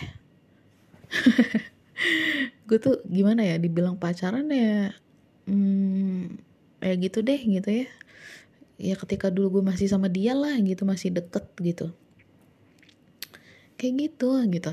gue 2.67 2.77
tuh 2.81 3.01
gimana 3.05 3.45
ya 3.45 3.55
dibilang 3.57 3.97
pacaran 3.97 4.45
ya 4.49 4.93
hmm, 5.49 6.37
ya 6.83 6.93
gitu 6.99 7.25
deh 7.25 7.39
gitu 7.39 7.69
ya 7.85 7.87
ya 8.79 8.95
ketika 8.95 9.27
dulu 9.27 9.59
gue 9.59 9.63
masih 9.75 9.91
sama 9.91 10.07
dia 10.07 10.31
lah 10.31 10.55
gitu 10.63 10.87
masih 10.87 11.11
deket 11.11 11.45
gitu. 11.59 11.91
Kayak 13.75 13.93
gitu 14.07 14.31
gitu. 14.47 14.71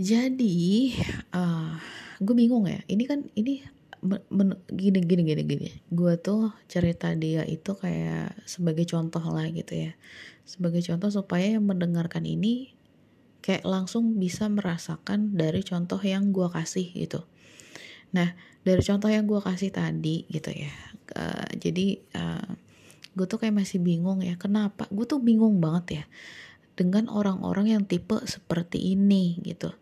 Jadi 0.00 0.94
uh, 1.34 1.76
gue 2.22 2.34
bingung 2.38 2.64
ya. 2.70 2.80
Ini 2.86 3.04
kan 3.04 3.26
ini 3.34 3.60
gini 4.72 4.98
gini 5.02 5.22
gini 5.26 5.42
gini. 5.44 5.68
Gue 5.90 6.16
tuh 6.16 6.54
cerita 6.70 7.12
dia 7.18 7.42
itu 7.44 7.74
kayak 7.74 8.38
sebagai 8.46 8.86
contoh 8.86 9.20
lah 9.20 9.50
gitu 9.50 9.90
ya. 9.90 9.92
Sebagai 10.46 10.80
contoh 10.86 11.10
supaya 11.10 11.58
yang 11.58 11.66
mendengarkan 11.66 12.24
ini 12.24 12.72
kayak 13.42 13.66
langsung 13.66 14.16
bisa 14.16 14.46
merasakan 14.46 15.34
dari 15.34 15.66
contoh 15.66 15.98
yang 16.00 16.30
gue 16.30 16.48
kasih 16.48 16.86
gitu. 16.94 17.26
Nah 18.14 18.32
dari 18.64 18.82
contoh 18.84 19.08
yang 19.10 19.26
gue 19.26 19.40
kasih 19.40 19.72
tadi 19.72 20.28
gitu 20.28 20.52
ya 20.52 20.89
uh, 21.16 21.48
jadi 21.56 21.98
uh, 22.16 22.50
gue 23.14 23.26
tuh 23.26 23.38
kayak 23.42 23.56
masih 23.56 23.82
bingung 23.82 24.22
ya 24.22 24.38
kenapa? 24.38 24.86
Gue 24.88 25.06
tuh 25.06 25.18
bingung 25.18 25.58
banget 25.58 26.02
ya 26.02 26.04
dengan 26.78 27.12
orang-orang 27.12 27.76
yang 27.76 27.82
tipe 27.84 28.16
seperti 28.24 28.96
ini 28.96 29.36
gitu. 29.44 29.74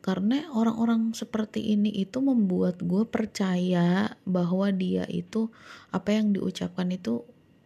Karena 0.00 0.48
orang-orang 0.56 1.12
seperti 1.12 1.76
ini 1.76 1.92
itu 1.92 2.24
membuat 2.24 2.80
gue 2.80 3.04
percaya 3.04 4.16
bahwa 4.24 4.72
dia 4.72 5.04
itu 5.06 5.52
apa 5.92 6.16
yang 6.16 6.32
diucapkan 6.32 6.88
itu 6.88 7.20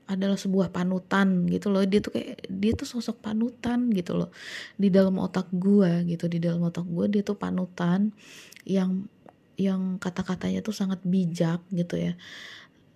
adalah 0.04 0.36
sebuah 0.36 0.68
panutan 0.74 1.46
gitu 1.48 1.70
loh. 1.70 1.86
Dia 1.86 2.02
tuh 2.02 2.12
kayak 2.18 2.44
dia 2.50 2.76
tuh 2.76 2.84
sosok 2.84 3.22
panutan 3.22 3.88
gitu 3.94 4.18
loh. 4.18 4.34
Di 4.74 4.90
dalam 4.90 5.16
otak 5.22 5.48
gue 5.54 6.04
gitu. 6.10 6.26
Di 6.26 6.42
dalam 6.42 6.60
otak 6.66 6.84
gue 6.84 7.06
dia 7.08 7.22
tuh 7.22 7.38
panutan 7.38 8.10
yang 8.66 9.06
yang 9.54 10.02
kata-katanya 10.02 10.66
tuh 10.66 10.74
sangat 10.74 10.98
bijak 11.06 11.62
gitu 11.70 11.94
ya 11.94 12.18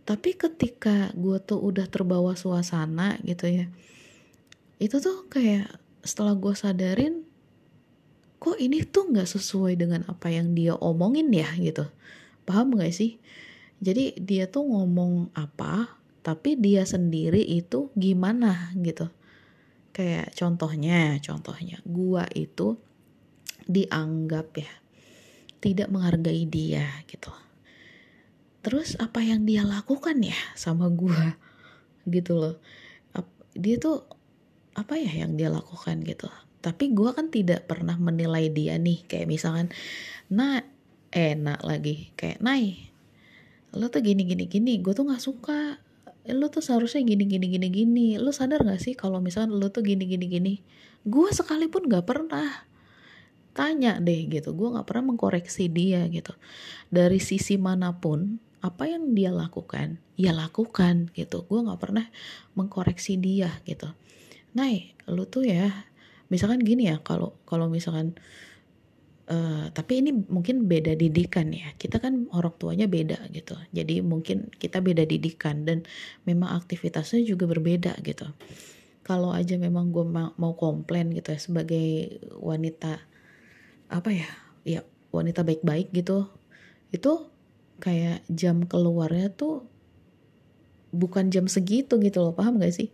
tapi 0.08 0.32
ketika 0.32 1.12
gue 1.12 1.36
tuh 1.44 1.60
udah 1.60 1.84
terbawa 1.84 2.32
suasana 2.32 3.20
gitu 3.28 3.44
ya 3.44 3.68
itu 4.80 4.96
tuh 5.04 5.28
kayak 5.28 5.68
setelah 6.00 6.32
gue 6.38 6.54
sadarin 6.56 7.28
kok 8.38 8.56
ini 8.56 8.86
tuh 8.86 9.10
nggak 9.10 9.26
sesuai 9.26 9.74
dengan 9.74 10.06
apa 10.06 10.30
yang 10.30 10.54
dia 10.54 10.78
omongin 10.78 11.26
ya 11.34 11.50
gitu. 11.58 11.90
Paham 12.46 12.78
gak 12.78 12.94
sih? 12.94 13.18
Jadi 13.82 14.14
dia 14.22 14.46
tuh 14.46 14.64
ngomong 14.64 15.34
apa 15.34 15.98
tapi 16.22 16.54
dia 16.54 16.86
sendiri 16.86 17.42
itu 17.42 17.90
gimana 17.98 18.70
gitu. 18.78 19.10
Kayak 19.90 20.30
contohnya 20.38 21.18
contohnya 21.18 21.82
gua 21.82 22.30
itu 22.30 22.78
dianggap 23.66 24.54
ya 24.54 24.72
tidak 25.58 25.90
menghargai 25.90 26.46
dia 26.46 26.86
gitu 27.10 27.34
terus 28.64 28.98
apa 28.98 29.22
yang 29.22 29.46
dia 29.46 29.62
lakukan 29.64 30.18
ya 30.20 30.36
sama 30.58 30.90
gua? 30.90 31.38
Gitu 32.08 32.34
loh. 32.36 32.56
Dia 33.58 33.76
tuh 33.80 34.06
apa 34.78 34.94
ya 34.94 35.10
yang 35.26 35.34
dia 35.34 35.50
lakukan 35.50 35.98
gitu? 36.06 36.30
Tapi 36.62 36.90
gue 36.94 37.10
kan 37.10 37.30
tidak 37.30 37.66
pernah 37.70 37.94
menilai 37.98 38.50
dia 38.50 38.78
nih 38.78 39.06
kayak 39.06 39.30
misalkan 39.30 39.70
nah 40.26 40.62
enak 41.14 41.62
lagi 41.64 42.12
kayak 42.18 42.42
nai 42.44 42.90
lo 43.72 43.88
tuh 43.88 44.02
gini 44.04 44.26
gini 44.26 44.46
gini 44.50 44.78
gue 44.82 44.94
tuh 44.94 45.06
nggak 45.06 45.22
suka. 45.22 45.82
Lo 46.28 46.52
tuh 46.52 46.60
seharusnya 46.60 47.00
gini 47.04 47.24
gini 47.24 47.46
gini 47.48 47.68
gini. 47.72 48.08
Lo 48.20 48.30
sadar 48.36 48.64
gak 48.64 48.80
sih 48.84 48.92
kalau 48.92 49.18
misalkan 49.18 49.56
lo 49.56 49.72
tuh 49.72 49.80
gini 49.80 50.04
gini 50.04 50.26
gini? 50.28 50.54
Gue 51.04 51.32
sekalipun 51.32 51.88
nggak 51.88 52.04
pernah. 52.04 52.68
Tanya 53.56 53.98
deh 53.98 54.28
gitu 54.28 54.54
gue 54.54 54.68
nggak 54.70 54.86
pernah 54.86 55.14
mengkoreksi 55.14 55.66
dia 55.72 56.04
gitu. 56.08 56.36
Dari 56.92 57.18
sisi 57.18 57.56
mana 57.58 57.96
pun 57.96 58.38
apa 58.58 58.90
yang 58.90 59.14
dia 59.14 59.30
lakukan? 59.30 60.02
Ya 60.18 60.34
lakukan 60.34 61.10
gitu. 61.14 61.46
Gue 61.46 61.62
nggak 61.62 61.80
pernah 61.80 62.06
mengkoreksi 62.58 63.18
dia 63.18 63.62
gitu. 63.64 63.90
Nai, 64.54 64.94
lo 65.06 65.28
tuh 65.28 65.46
ya 65.46 65.70
misalkan 66.28 66.60
gini 66.60 66.92
ya 66.92 67.00
kalau 67.00 67.40
kalau 67.48 67.72
misalkan 67.72 68.12
uh, 69.32 69.72
tapi 69.72 70.04
ini 70.04 70.10
mungkin 70.26 70.66
beda 70.66 70.98
didikan 70.98 71.54
ya. 71.54 71.70
Kita 71.78 72.02
kan 72.02 72.26
orang 72.34 72.54
tuanya 72.58 72.86
beda 72.90 73.30
gitu. 73.30 73.54
Jadi 73.70 74.02
mungkin 74.02 74.50
kita 74.58 74.82
beda 74.82 75.06
didikan 75.06 75.62
dan 75.62 75.86
memang 76.26 76.58
aktivitasnya 76.58 77.22
juga 77.22 77.46
berbeda 77.46 77.94
gitu. 78.02 78.26
Kalau 79.06 79.32
aja 79.32 79.56
memang 79.56 79.88
gue 79.94 80.04
mau 80.12 80.52
komplain 80.58 81.14
gitu 81.14 81.32
ya 81.32 81.40
sebagai 81.40 82.20
wanita 82.36 83.00
apa 83.88 84.12
ya 84.12 84.28
ya 84.68 84.80
wanita 85.08 85.40
baik-baik 85.40 85.88
gitu 85.96 86.28
itu 86.92 87.12
kayak 87.78 88.26
jam 88.30 88.66
keluarnya 88.66 89.30
tuh 89.34 89.66
bukan 90.88 91.28
jam 91.28 91.44
segitu 91.44 92.00
gitu 92.00 92.18
loh 92.24 92.32
paham 92.32 92.60
gak 92.60 92.72
sih? 92.72 92.88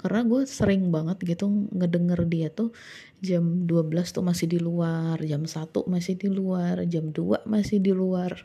Karena 0.00 0.26
gue 0.26 0.42
sering 0.44 0.90
banget 0.90 1.22
gitu 1.22 1.46
ngedenger 1.72 2.26
dia 2.26 2.48
tuh 2.50 2.74
jam 3.22 3.64
12 3.64 3.96
tuh 4.12 4.24
masih 4.26 4.46
di 4.50 4.58
luar 4.58 5.22
jam 5.22 5.46
1 5.46 5.72
masih 5.86 6.14
di 6.18 6.28
luar 6.28 6.84
jam 6.84 7.14
2 7.14 7.46
masih 7.46 7.78
di 7.80 7.92
luar 7.94 8.44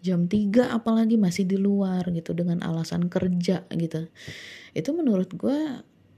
jam 0.00 0.30
3 0.30 0.72
apalagi 0.72 1.18
masih 1.18 1.44
di 1.48 1.58
luar 1.58 2.06
gitu 2.14 2.32
dengan 2.32 2.62
alasan 2.62 3.10
kerja 3.10 3.66
gitu. 3.74 4.08
Itu 4.72 4.90
menurut 4.94 5.34
gue 5.34 5.58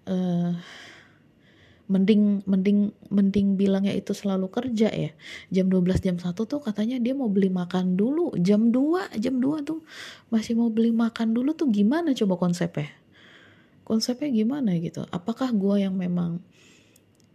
uh, 0.08 0.52
mending 1.88 2.44
mending 2.44 2.92
mending 3.08 3.56
bilangnya 3.56 3.96
itu 3.96 4.12
selalu 4.12 4.52
kerja 4.52 4.92
ya. 4.92 5.10
Jam 5.48 5.72
12 5.72 6.04
jam 6.04 6.16
1 6.20 6.36
tuh 6.36 6.60
katanya 6.60 7.00
dia 7.00 7.16
mau 7.16 7.32
beli 7.32 7.48
makan 7.48 7.96
dulu. 7.96 8.36
Jam 8.36 8.68
2 8.68 9.16
jam 9.16 9.40
2 9.40 9.64
tuh 9.64 9.80
masih 10.28 10.54
mau 10.60 10.68
beli 10.68 10.92
makan 10.92 11.32
dulu 11.32 11.56
tuh 11.56 11.72
gimana 11.72 12.12
coba 12.12 12.36
konsepnya? 12.36 12.92
Konsepnya 13.88 14.28
gimana 14.28 14.76
gitu? 14.76 15.08
Apakah 15.08 15.48
gua 15.56 15.80
yang 15.80 15.96
memang 15.96 16.44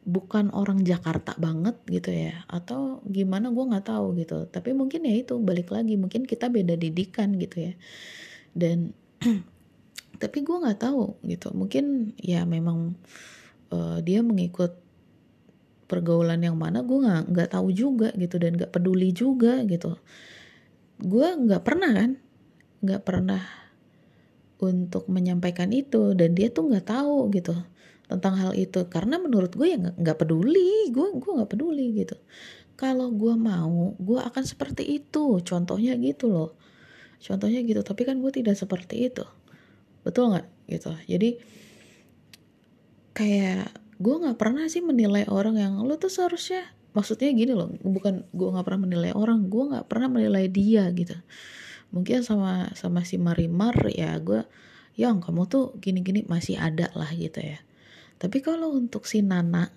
bukan 0.05 0.53
orang 0.53 0.85
Jakarta 0.85 1.33
banget 1.41 1.73
gitu 1.89 2.13
ya? 2.13 2.45
Atau 2.45 3.01
gimana? 3.09 3.49
Gue 3.49 3.65
nggak 3.73 3.89
tahu 3.89 4.13
gitu. 4.21 4.45
Tapi 4.53 4.77
mungkin 4.77 5.01
ya 5.09 5.17
itu 5.17 5.33
balik 5.41 5.73
lagi 5.73 5.97
mungkin 5.97 6.29
kita 6.29 6.53
beda 6.53 6.77
didikan 6.77 7.33
gitu 7.41 7.71
ya. 7.71 7.73
Dan 8.53 8.93
tapi 10.21 10.45
gue 10.45 10.57
nggak 10.61 10.77
tahu 10.77 11.17
gitu. 11.25 11.49
Mungkin 11.57 12.13
ya 12.21 12.45
memang 12.45 12.93
uh, 13.73 13.97
dia 14.05 14.21
mengikut 14.21 14.77
pergaulan 15.89 16.41
yang 16.41 16.57
mana 16.57 16.81
gue 16.81 16.97
nggak 17.01 17.23
nggak 17.29 17.49
tahu 17.53 17.67
juga 17.73 18.09
gitu 18.15 18.37
dan 18.37 18.55
nggak 18.57 18.71
peduli 18.71 19.09
juga 19.11 19.61
gitu. 19.65 19.97
Gue 21.01 21.27
nggak 21.33 21.63
pernah 21.65 21.91
kan 21.91 22.11
nggak 22.83 23.01
pernah 23.03 23.43
untuk 24.63 25.05
menyampaikan 25.11 25.71
itu 25.75 26.15
dan 26.15 26.35
dia 26.35 26.47
tuh 26.51 26.71
nggak 26.71 26.87
tahu 26.87 27.29
gitu 27.33 27.53
tentang 28.07 28.33
hal 28.39 28.51
itu. 28.55 28.85
Karena 28.87 29.19
menurut 29.19 29.53
gue 29.53 29.67
ya 29.69 29.77
nggak 29.77 30.17
peduli 30.17 30.89
gue 30.89 31.07
gue 31.19 31.31
nggak 31.37 31.51
peduli 31.51 31.93
gitu. 31.97 32.17
Kalau 32.73 33.13
gue 33.13 33.33
mau 33.37 33.93
gue 33.99 34.19
akan 34.21 34.43
seperti 34.47 34.97
itu. 35.03 35.43
Contohnya 35.43 35.93
gitu 35.99 36.31
loh. 36.31 36.57
Contohnya 37.21 37.61
gitu 37.61 37.85
tapi 37.85 38.01
kan 38.07 38.17
gue 38.17 38.31
tidak 38.33 38.57
seperti 38.57 39.13
itu. 39.13 39.23
Betul 40.01 40.33
nggak? 40.33 40.47
Gitu. 40.67 40.91
Jadi 41.05 41.29
kayak 43.13 43.69
gue 44.01 44.15
nggak 44.19 44.37
pernah 44.37 44.65
sih 44.67 44.81
menilai 44.81 45.29
orang 45.29 45.55
yang 45.55 45.73
lo 45.85 45.95
tuh 46.01 46.09
seharusnya 46.09 46.65
maksudnya 46.93 47.33
gini 47.33 47.53
loh 47.53 47.73
bukan 47.81 48.25
gue 48.29 48.47
nggak 48.53 48.65
pernah 48.65 48.81
menilai 48.85 49.11
orang 49.13 49.49
gue 49.49 49.63
nggak 49.73 49.85
pernah 49.89 50.09
menilai 50.09 50.45
dia 50.49 50.89
gitu. 50.93 51.17
Mungkin 51.93 52.25
sama 52.25 52.73
sama 52.73 53.05
si 53.05 53.21
Marimar 53.21 53.77
ya 53.93 54.17
gue 54.17 54.45
yang 54.97 55.21
kamu 55.21 55.49
tuh 55.49 55.73
gini-gini 55.81 56.25
masih 56.25 56.57
ada 56.57 56.89
lah 56.93 57.09
gitu 57.13 57.41
ya. 57.41 57.61
Tapi 58.17 58.41
kalau 58.41 58.73
untuk 58.73 59.05
si 59.09 59.21
Nana 59.25 59.69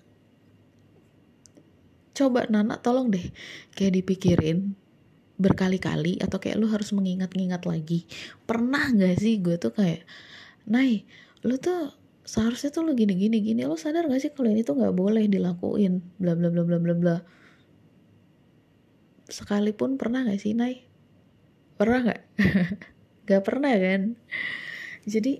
coba 2.17 2.49
Nana 2.49 2.81
tolong 2.81 3.13
deh 3.13 3.29
kayak 3.77 4.01
dipikirin 4.01 4.73
berkali-kali 5.37 6.17
atau 6.17 6.41
kayak 6.41 6.57
lu 6.57 6.65
harus 6.69 6.89
mengingat-ingat 6.93 7.61
lagi. 7.69 8.09
Pernah 8.49 8.93
gak 8.97 9.21
sih 9.21 9.37
gue 9.37 9.57
tuh 9.61 9.73
kayak 9.73 10.05
Nay 10.65 11.05
lu 11.45 11.61
tuh 11.61 11.93
seharusnya 12.27 12.75
tuh 12.75 12.83
lo 12.83 12.91
gini 12.91 13.15
gini 13.15 13.39
gini. 13.39 13.63
Lo 13.63 13.79
sadar 13.79 14.05
gak 14.11 14.19
sih 14.19 14.31
kalau 14.35 14.51
ini 14.51 14.67
tuh 14.67 14.75
nggak 14.75 14.93
boleh 14.93 15.31
dilakuin? 15.31 16.03
Bla 16.19 16.35
bla 16.35 16.51
bla 16.51 16.67
bla 16.67 16.77
bla 16.77 16.93
bla. 16.93 17.15
Sekalipun 19.31 19.95
pernah 19.95 20.27
gak 20.27 20.43
sih 20.43 20.51
Nay? 20.51 20.83
Pernah 21.79 22.11
nggak 22.11 22.21
gak 23.31 23.43
pernah 23.47 23.71
kan? 23.71 24.19
Jadi 25.07 25.39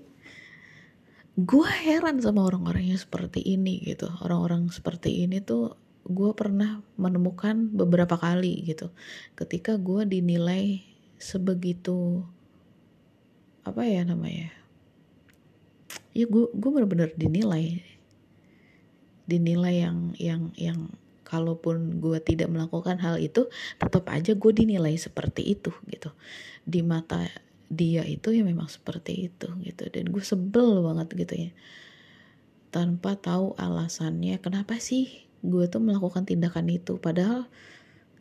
gue 1.38 1.68
heran 1.84 2.18
sama 2.24 2.48
orang-orang 2.48 2.96
yang 2.96 3.00
seperti 3.00 3.44
ini 3.44 3.84
gitu. 3.84 4.08
Orang-orang 4.24 4.72
seperti 4.72 5.28
ini 5.28 5.44
tuh 5.44 5.76
gue 6.08 6.32
pernah 6.32 6.80
menemukan 6.96 7.68
beberapa 7.68 8.16
kali 8.16 8.64
gitu. 8.64 8.96
Ketika 9.36 9.76
gue 9.76 10.08
dinilai 10.08 10.80
sebegitu 11.20 12.24
apa 13.66 13.84
ya 13.84 14.00
namanya 14.00 14.57
ya 16.18 16.26
gue 16.26 16.50
gue 16.50 16.70
bener-bener 16.74 17.14
dinilai. 17.14 17.78
Dinilai 19.30 19.74
yang 19.86 19.98
yang 20.18 20.42
yang 20.58 20.90
kalaupun 21.22 22.02
gue 22.02 22.18
tidak 22.18 22.50
melakukan 22.50 22.98
hal 22.98 23.20
itu 23.22 23.46
tetap 23.78 24.10
aja 24.10 24.34
gue 24.34 24.52
dinilai 24.52 24.98
seperti 24.98 25.54
itu 25.54 25.70
gitu. 25.86 26.10
Di 26.66 26.82
mata 26.82 27.22
dia 27.70 28.02
itu 28.02 28.34
ya 28.34 28.42
memang 28.42 28.66
seperti 28.66 29.30
itu 29.30 29.46
gitu. 29.62 29.86
Dan 29.94 30.10
gue 30.10 30.24
sebel 30.24 30.82
banget 30.82 31.08
gitu 31.14 31.34
ya. 31.48 31.50
Tanpa 32.74 33.14
tahu 33.14 33.54
alasannya 33.54 34.42
kenapa 34.42 34.82
sih 34.82 35.28
gue 35.46 35.70
tuh 35.70 35.78
melakukan 35.78 36.26
tindakan 36.26 36.66
itu? 36.66 36.98
Padahal 36.98 37.46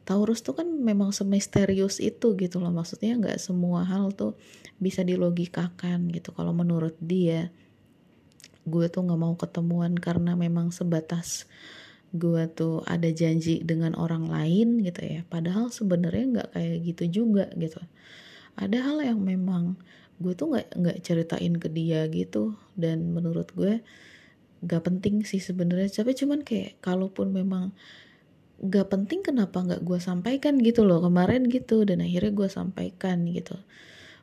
Taurus 0.08 0.40
tuh 0.40 0.56
kan 0.56 0.68
memang 0.72 1.12
semisterius 1.12 2.00
itu 2.00 2.32
gitu 2.40 2.64
loh. 2.64 2.72
Maksudnya 2.72 3.20
nggak 3.20 3.40
semua 3.44 3.84
hal 3.84 4.16
tuh 4.16 4.40
bisa 4.80 5.04
dilogikakan 5.04 6.08
gitu. 6.14 6.32
Kalau 6.32 6.56
menurut 6.56 6.96
dia 7.04 7.52
gue 8.68 8.86
tuh 8.92 9.08
nggak 9.08 9.20
mau 9.20 9.34
ketemuan 9.40 9.96
karena 9.96 10.36
memang 10.36 10.76
sebatas 10.76 11.48
gue 12.16 12.44
tuh 12.52 12.84
ada 12.88 13.08
janji 13.12 13.64
dengan 13.64 13.96
orang 13.96 14.28
lain 14.28 14.80
gitu 14.84 15.02
ya. 15.04 15.22
Padahal 15.28 15.72
sebenarnya 15.72 16.26
nggak 16.40 16.50
kayak 16.56 16.78
gitu 16.84 17.04
juga 17.24 17.46
gitu. 17.56 17.80
Ada 18.56 18.78
hal 18.84 18.98
yang 19.04 19.20
memang 19.24 19.80
gue 20.18 20.34
tuh 20.34 20.56
nggak 20.56 20.68
nggak 20.76 20.98
ceritain 21.04 21.56
ke 21.60 21.68
dia 21.72 22.08
gitu. 22.08 22.56
Dan 22.76 23.12
menurut 23.12 23.52
gue 23.56 23.84
nggak 24.64 24.84
penting 24.84 25.24
sih 25.28 25.44
sebenarnya. 25.44 25.92
Tapi 25.92 26.16
cuman 26.16 26.44
kayak 26.48 26.80
kalaupun 26.80 27.32
memang 27.36 27.76
nggak 28.58 28.88
penting 28.90 29.22
kenapa 29.22 29.62
nggak 29.62 29.86
gue 29.86 30.00
sampaikan 30.02 30.58
gitu 30.64 30.88
loh 30.88 31.04
kemarin 31.04 31.48
gitu. 31.52 31.84
Dan 31.84 32.00
akhirnya 32.00 32.32
gue 32.32 32.50
sampaikan 32.52 33.28
gitu. 33.28 33.60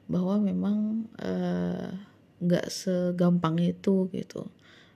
Bahwa 0.08 0.40
memang 0.40 1.08
uh, 1.20 2.13
nggak 2.44 2.68
segampang 2.68 3.58
itu 3.60 4.08
gitu. 4.12 4.48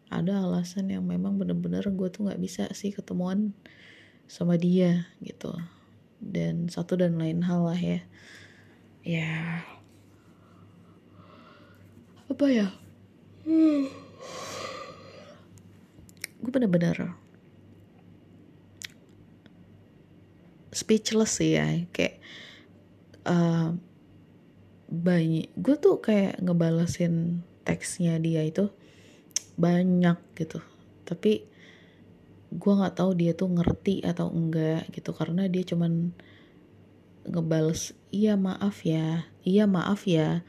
Ada 0.08 0.44
alasan 0.44 0.88
yang 0.88 1.04
memang 1.04 1.36
bener-bener 1.36 1.84
gue 1.84 2.08
tuh 2.08 2.28
nggak 2.28 2.40
bisa 2.40 2.64
sih 2.72 2.92
ketemuan 2.92 3.52
sama 4.28 4.56
dia 4.56 5.08
gitu. 5.24 5.52
Dan 6.20 6.68
satu 6.68 7.00
dan 7.00 7.16
lain 7.16 7.44
hal 7.44 7.64
lah 7.64 7.80
ya. 7.80 8.00
Ya. 9.04 9.64
Apa 12.28 12.46
ya? 12.52 12.68
Hmm. 13.48 13.88
gue 16.38 16.52
bener-bener 16.54 17.16
speechless 20.68 21.42
sih 21.42 21.58
ya 21.58 21.84
kayak 21.90 22.22
uh, 23.26 23.74
banyak 24.88 25.52
gue 25.60 25.76
tuh 25.76 26.00
kayak 26.00 26.40
ngebalesin 26.40 27.44
teksnya 27.68 28.16
dia 28.16 28.40
itu 28.44 28.72
banyak 29.60 30.16
gitu. 30.40 30.64
Tapi 31.04 31.44
gue 32.48 32.72
nggak 32.72 32.96
tahu 32.96 33.12
dia 33.12 33.36
tuh 33.36 33.52
ngerti 33.52 34.00
atau 34.00 34.32
enggak 34.32 34.88
gitu 34.96 35.12
karena 35.12 35.44
dia 35.52 35.60
cuman 35.68 36.16
ngebales 37.28 37.92
iya 38.08 38.40
maaf 38.40 38.88
ya 38.88 39.28
iya 39.44 39.68
maaf 39.68 40.08
ya 40.08 40.40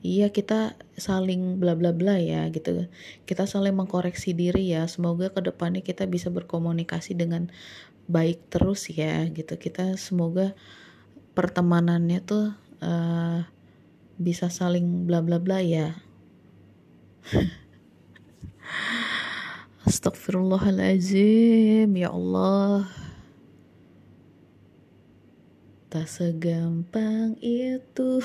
iya 0.00 0.32
kita 0.32 0.80
saling 0.96 1.60
bla 1.60 1.76
bla 1.76 1.92
bla 1.92 2.16
ya 2.16 2.48
gitu. 2.48 2.88
Kita 3.28 3.44
saling 3.44 3.76
mengkoreksi 3.76 4.32
diri 4.32 4.72
ya 4.72 4.88
semoga 4.88 5.28
ke 5.28 5.44
depannya 5.44 5.84
kita 5.84 6.08
bisa 6.08 6.32
berkomunikasi 6.32 7.12
dengan 7.12 7.52
baik 8.08 8.48
terus 8.48 8.88
ya 8.88 9.28
gitu. 9.28 9.60
Kita 9.60 10.00
semoga 10.00 10.56
pertemanannya 11.36 12.18
tuh 12.24 12.56
uh, 12.80 13.51
bisa 14.22 14.46
saling 14.46 15.02
bla 15.04 15.18
bla 15.18 15.42
bla 15.42 15.58
ya. 15.58 15.98
Astagfirullahaladzim 19.88 21.90
ya 21.92 22.14
Allah. 22.14 22.86
Tak 25.90 26.06
segampang 26.08 27.36
itu. 27.42 28.18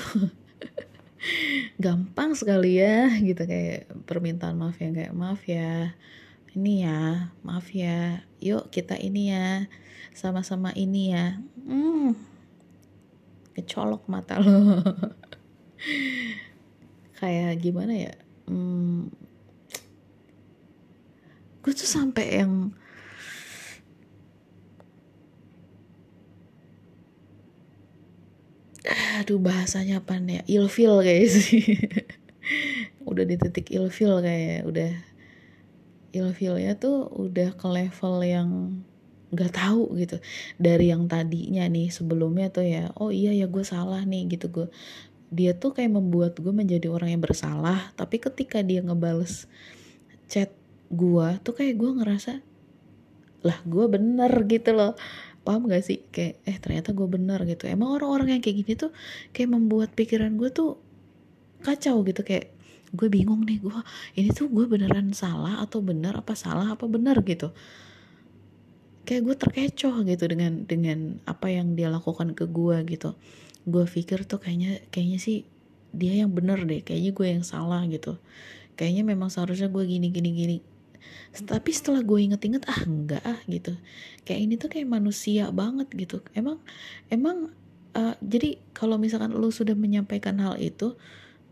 Gampang 1.82 2.38
sekali 2.38 2.78
ya 2.78 3.10
gitu. 3.18 3.42
Kayak 3.44 3.90
permintaan 4.06 4.56
maaf 4.56 4.78
ya 4.78 4.94
kayak 4.94 5.12
maaf 5.12 5.42
ya 5.44 5.92
ini 6.56 6.80
ya 6.86 7.28
maaf 7.44 7.68
ya 7.74 8.22
yuk 8.40 8.72
kita 8.72 8.96
ini 8.96 9.28
ya 9.34 9.66
sama-sama 10.14 10.70
ini 10.78 11.12
ya. 11.12 11.42
Hmm 11.66 12.38
kecolok 13.58 14.06
mata 14.06 14.38
lo 14.38 14.78
kayak 17.18 17.58
gimana 17.62 17.92
ya? 17.94 18.14
Hmm, 18.48 19.10
gue 21.62 21.72
tuh 21.74 21.88
sampai 21.88 22.40
yang 22.40 22.72
aduh 29.18 29.36
bahasanya 29.42 30.00
apa 30.00 30.16
nih 30.16 30.40
ya? 30.40 30.42
Ilfil 30.62 30.94
kayak 31.04 31.26
sih. 31.28 31.62
Udah 33.10 33.24
di 33.28 33.36
titik 33.36 33.68
ilfil 33.74 34.20
kayak 34.24 34.64
udah. 34.68 34.92
Ilfilnya 36.08 36.72
tuh 36.80 37.04
udah 37.12 37.52
ke 37.52 37.66
level 37.68 38.14
yang 38.24 38.48
nggak 39.28 39.52
tahu 39.52 39.92
gitu. 40.00 40.16
Dari 40.56 40.88
yang 40.88 41.04
tadinya 41.12 41.68
nih 41.68 41.92
sebelumnya 41.92 42.48
tuh 42.48 42.64
ya 42.64 42.88
oh 42.96 43.12
iya 43.12 43.36
ya 43.36 43.44
gue 43.50 43.64
salah 43.66 44.00
nih 44.08 44.32
gitu 44.32 44.48
gue 44.48 44.66
dia 45.28 45.52
tuh 45.52 45.76
kayak 45.76 45.92
membuat 45.92 46.40
gue 46.40 46.52
menjadi 46.52 46.88
orang 46.88 47.12
yang 47.12 47.22
bersalah 47.22 47.92
tapi 47.94 48.16
ketika 48.16 48.64
dia 48.64 48.80
ngebales 48.80 49.44
chat 50.28 50.52
gue 50.88 51.28
tuh 51.44 51.52
kayak 51.52 51.76
gue 51.76 51.90
ngerasa 52.00 52.32
lah 53.46 53.58
gue 53.62 53.86
bener 53.86 54.32
gitu 54.50 54.74
loh. 54.74 54.98
Paham 55.46 55.70
gak 55.70 55.86
sih? 55.86 56.02
Kayak 56.10 56.42
eh 56.44 56.56
ternyata 56.58 56.90
gue 56.92 57.06
bener 57.06 57.38
gitu. 57.46 57.70
Emang 57.70 57.94
orang-orang 57.94 58.38
yang 58.38 58.42
kayak 58.42 58.56
gini 58.66 58.72
tuh 58.74 58.90
kayak 59.30 59.50
membuat 59.54 59.94
pikiran 59.94 60.34
gue 60.34 60.50
tuh 60.50 60.76
kacau 61.62 62.02
gitu. 62.02 62.20
Kayak 62.26 62.52
gue 62.88 63.08
bingung 63.12 63.44
nih 63.44 63.60
gue 63.60 63.72
ini 64.16 64.32
tuh 64.32 64.48
gue 64.48 64.64
beneran 64.64 65.12
salah 65.12 65.60
atau 65.60 65.84
bener 65.84 66.16
apa 66.16 66.34
salah 66.34 66.74
apa 66.74 66.84
bener 66.90 67.20
gitu. 67.22 67.54
Kayak 69.06 69.22
gue 69.24 69.36
terkecoh 69.40 70.04
gitu 70.04 70.24
dengan 70.28 70.66
dengan 70.68 71.16
apa 71.24 71.48
yang 71.48 71.72
dia 71.78 71.88
lakukan 71.88 72.36
ke 72.36 72.44
gue 72.44 72.76
gitu 72.90 73.16
gue 73.68 73.84
pikir 73.84 74.24
tuh 74.24 74.40
kayaknya 74.40 74.82
kayaknya 74.90 75.18
sih 75.20 75.44
dia 75.92 76.20
yang 76.20 76.32
bener 76.32 76.64
deh 76.68 76.84
kayaknya 76.84 77.12
gue 77.14 77.26
yang 77.38 77.44
salah 77.44 77.84
gitu. 77.88 78.16
Kayaknya 78.78 79.02
memang 79.04 79.28
seharusnya 79.32 79.68
gue 79.70 79.84
gini 79.84 80.08
gini 80.12 80.30
gini. 80.32 80.58
Tapi 81.34 81.70
setelah 81.70 82.02
gue 82.02 82.18
inget-inget 82.18 82.64
ah 82.66 82.80
enggak 82.84 83.22
ah 83.22 83.40
gitu. 83.46 83.76
Kayak 84.26 84.40
ini 84.42 84.54
tuh 84.56 84.68
kayak 84.72 84.88
manusia 84.88 85.50
banget 85.52 85.88
gitu. 85.94 86.24
Emang 86.32 86.60
emang 87.12 87.52
uh, 87.96 88.14
jadi 88.24 88.58
kalau 88.74 88.96
misalkan 88.96 89.34
lo 89.34 89.48
sudah 89.52 89.76
menyampaikan 89.76 90.38
hal 90.40 90.56
itu 90.58 90.98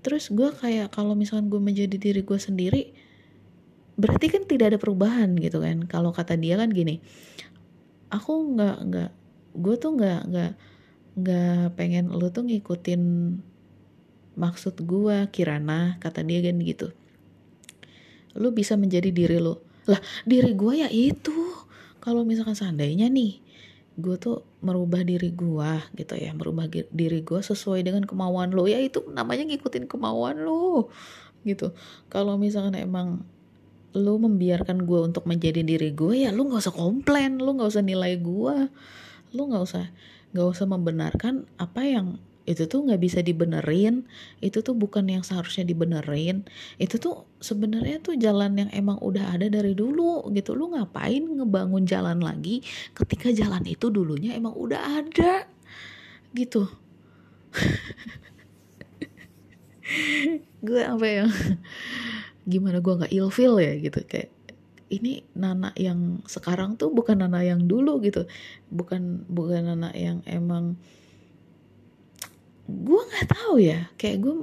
terus 0.04 0.30
gue 0.30 0.54
kayak 0.54 0.94
kalau 0.94 1.18
misalkan 1.18 1.50
gue 1.50 1.58
menjadi 1.58 1.98
diri 1.98 2.22
gue 2.22 2.38
sendiri 2.38 2.94
berarti 3.98 4.28
kan 4.30 4.46
tidak 4.46 4.76
ada 4.76 4.78
perubahan 4.78 5.34
gitu 5.40 5.58
kan. 5.58 5.84
Kalau 5.88 6.14
kata 6.14 6.38
dia 6.38 6.54
kan 6.60 6.70
gini 6.70 7.02
aku 8.10 8.54
nggak 8.54 8.76
nggak 8.86 9.10
gue 9.56 9.74
tuh 9.80 9.90
nggak 9.98 10.20
nggak 10.30 10.52
nggak 11.16 11.80
pengen 11.80 12.12
lu 12.12 12.28
tuh 12.28 12.44
ngikutin 12.44 13.02
maksud 14.36 14.76
gue 14.84 15.16
Kirana 15.32 15.96
kata 15.98 16.20
dia 16.20 16.44
kan 16.44 16.60
gitu. 16.60 16.92
Lu 18.36 18.52
bisa 18.52 18.76
menjadi 18.76 19.08
diri 19.08 19.40
lu. 19.40 19.56
Lah 19.88 19.98
diri 20.28 20.52
gue 20.52 20.84
ya 20.84 20.88
itu. 20.92 21.32
Kalau 22.04 22.22
misalkan 22.22 22.54
seandainya 22.54 23.08
nih 23.08 23.40
gue 23.96 24.16
tuh 24.20 24.44
merubah 24.60 25.00
diri 25.00 25.32
gue 25.32 25.72
gitu 25.96 26.20
ya 26.20 26.36
merubah 26.36 26.68
diri 26.68 27.24
gue 27.24 27.40
sesuai 27.40 27.80
dengan 27.80 28.04
kemauan 28.04 28.52
lo 28.52 28.68
ya 28.68 28.76
itu 28.76 29.00
namanya 29.08 29.48
ngikutin 29.48 29.88
kemauan 29.88 30.44
lo 30.44 30.92
gitu. 31.48 31.72
Kalau 32.12 32.36
misalkan 32.36 32.76
emang 32.76 33.24
lo 33.96 34.20
membiarkan 34.20 34.84
gue 34.84 35.00
untuk 35.00 35.24
menjadi 35.24 35.64
diri 35.64 35.96
gue 35.96 36.28
ya 36.28 36.30
lo 36.30 36.44
nggak 36.44 36.60
usah 36.60 36.76
komplain 36.76 37.40
lo 37.40 37.56
nggak 37.56 37.72
usah 37.72 37.80
nilai 37.80 38.20
gue 38.20 38.68
lo 39.32 39.42
nggak 39.48 39.64
usah 39.64 39.88
nggak 40.34 40.46
usah 40.46 40.66
membenarkan 40.66 41.46
apa 41.58 41.82
yang 41.86 42.18
itu 42.46 42.70
tuh 42.70 42.86
nggak 42.86 43.02
bisa 43.02 43.18
dibenerin. 43.26 44.06
Itu 44.38 44.62
tuh 44.62 44.78
bukan 44.78 45.10
yang 45.10 45.26
seharusnya 45.26 45.66
dibenerin. 45.66 46.46
Itu 46.78 47.02
tuh 47.02 47.26
sebenarnya 47.42 47.98
tuh 47.98 48.14
jalan 48.14 48.54
yang 48.54 48.70
emang 48.70 49.02
udah 49.02 49.34
ada 49.34 49.50
dari 49.50 49.74
dulu 49.74 50.30
gitu. 50.30 50.54
Lu 50.54 50.70
ngapain 50.70 51.26
ngebangun 51.26 51.82
jalan 51.84 52.22
lagi 52.22 52.62
ketika 52.94 53.34
jalan 53.34 53.66
itu 53.66 53.90
dulunya 53.90 54.38
emang 54.38 54.54
udah 54.54 55.02
ada? 55.02 55.50
Gitu. 56.30 56.70
Gue 60.66 60.82
apa 60.82 61.06
yang 61.06 61.30
gimana 62.46 62.78
gue 62.78 62.94
nggak 62.94 63.10
ilfil 63.10 63.58
ya 63.58 63.74
gitu 63.82 64.06
kayak 64.06 64.30
ini 64.86 65.26
Nana 65.34 65.74
yang 65.74 66.22
sekarang 66.30 66.78
tuh 66.78 66.94
bukan 66.94 67.18
Nana 67.18 67.42
yang 67.42 67.66
dulu 67.66 67.98
gitu. 68.02 68.26
Bukan 68.70 69.26
bukan 69.26 69.74
Nana 69.74 69.90
yang 69.94 70.22
emang 70.26 70.78
gue 72.66 73.00
nggak 73.02 73.28
tahu 73.30 73.58
ya. 73.58 73.90
Kayak 73.98 74.22
gue 74.22 74.34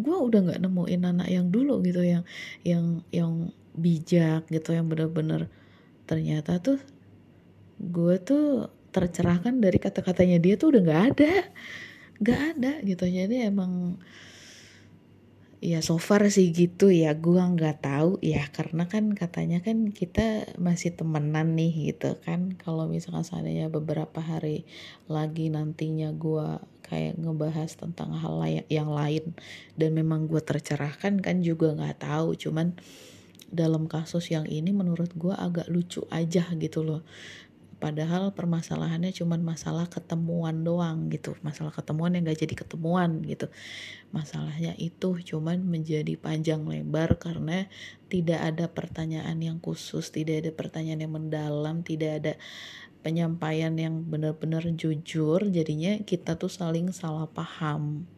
gue 0.00 0.16
udah 0.16 0.40
nggak 0.50 0.60
nemuin 0.64 1.00
Nana 1.04 1.24
yang 1.28 1.52
dulu 1.52 1.84
gitu 1.84 2.00
yang 2.00 2.24
yang 2.64 3.04
yang 3.12 3.52
bijak 3.76 4.48
gitu 4.48 4.72
yang 4.72 4.88
bener-bener 4.88 5.50
ternyata 6.06 6.62
tuh 6.62 6.78
gue 7.76 8.14
tuh 8.22 8.70
tercerahkan 8.94 9.58
dari 9.58 9.82
kata-katanya 9.82 10.38
dia 10.38 10.54
tuh 10.54 10.70
udah 10.72 10.82
nggak 10.86 11.02
ada. 11.12 11.32
Nggak 12.22 12.40
ada 12.54 12.72
gitu. 12.86 13.04
Jadi 13.10 13.36
emang 13.42 13.98
ya 15.64 15.80
so 15.80 15.96
far 15.96 16.28
sih 16.28 16.52
gitu 16.52 16.92
ya. 16.92 17.16
Gua 17.16 17.48
nggak 17.48 17.80
tahu 17.80 18.20
ya 18.20 18.44
karena 18.52 18.84
kan 18.84 19.16
katanya 19.16 19.64
kan 19.64 19.88
kita 19.88 20.52
masih 20.60 20.92
temenan 20.92 21.56
nih 21.56 21.96
gitu 21.96 22.20
kan. 22.20 22.52
Kalau 22.60 22.84
misalkan 22.84 23.24
seandainya 23.24 23.72
beberapa 23.72 24.20
hari 24.20 24.68
lagi 25.08 25.48
nantinya 25.48 26.12
gua 26.12 26.60
kayak 26.84 27.16
ngebahas 27.16 27.72
tentang 27.80 28.12
hal 28.12 28.36
yang 28.68 28.92
lain 28.92 29.32
dan 29.80 29.96
memang 29.96 30.28
gua 30.28 30.44
tercerahkan 30.44 31.24
kan 31.24 31.40
juga 31.40 31.72
nggak 31.72 32.04
tahu. 32.04 32.36
Cuman 32.36 32.76
dalam 33.48 33.88
kasus 33.88 34.28
yang 34.28 34.44
ini 34.44 34.68
menurut 34.76 35.16
gua 35.16 35.40
agak 35.40 35.72
lucu 35.72 36.04
aja 36.12 36.44
gitu 36.60 36.84
loh 36.84 37.00
padahal 37.84 38.32
permasalahannya 38.32 39.12
cuma 39.12 39.36
masalah 39.36 39.84
ketemuan 39.92 40.64
doang 40.64 41.12
gitu. 41.12 41.36
Masalah 41.44 41.68
ketemuan 41.68 42.16
yang 42.16 42.24
gak 42.24 42.40
jadi 42.40 42.64
ketemuan 42.64 43.20
gitu. 43.28 43.52
Masalahnya 44.08 44.72
itu 44.80 45.20
cuman 45.20 45.60
menjadi 45.60 46.16
panjang 46.16 46.64
lebar 46.64 47.20
karena 47.20 47.68
tidak 48.08 48.40
ada 48.40 48.72
pertanyaan 48.72 49.36
yang 49.36 49.60
khusus 49.60 50.08
tidak 50.08 50.40
ada 50.40 50.50
pertanyaan 50.56 51.04
yang 51.04 51.12
mendalam 51.12 51.84
tidak 51.84 52.24
ada 52.24 52.32
penyampaian 53.04 53.76
yang 53.76 54.00
benar-benar 54.08 54.64
jujur. 54.72 55.44
Jadinya 55.52 56.00
kita 56.08 56.40
tuh 56.40 56.48
saling 56.48 56.88
salah 56.88 57.28
paham 57.28 58.08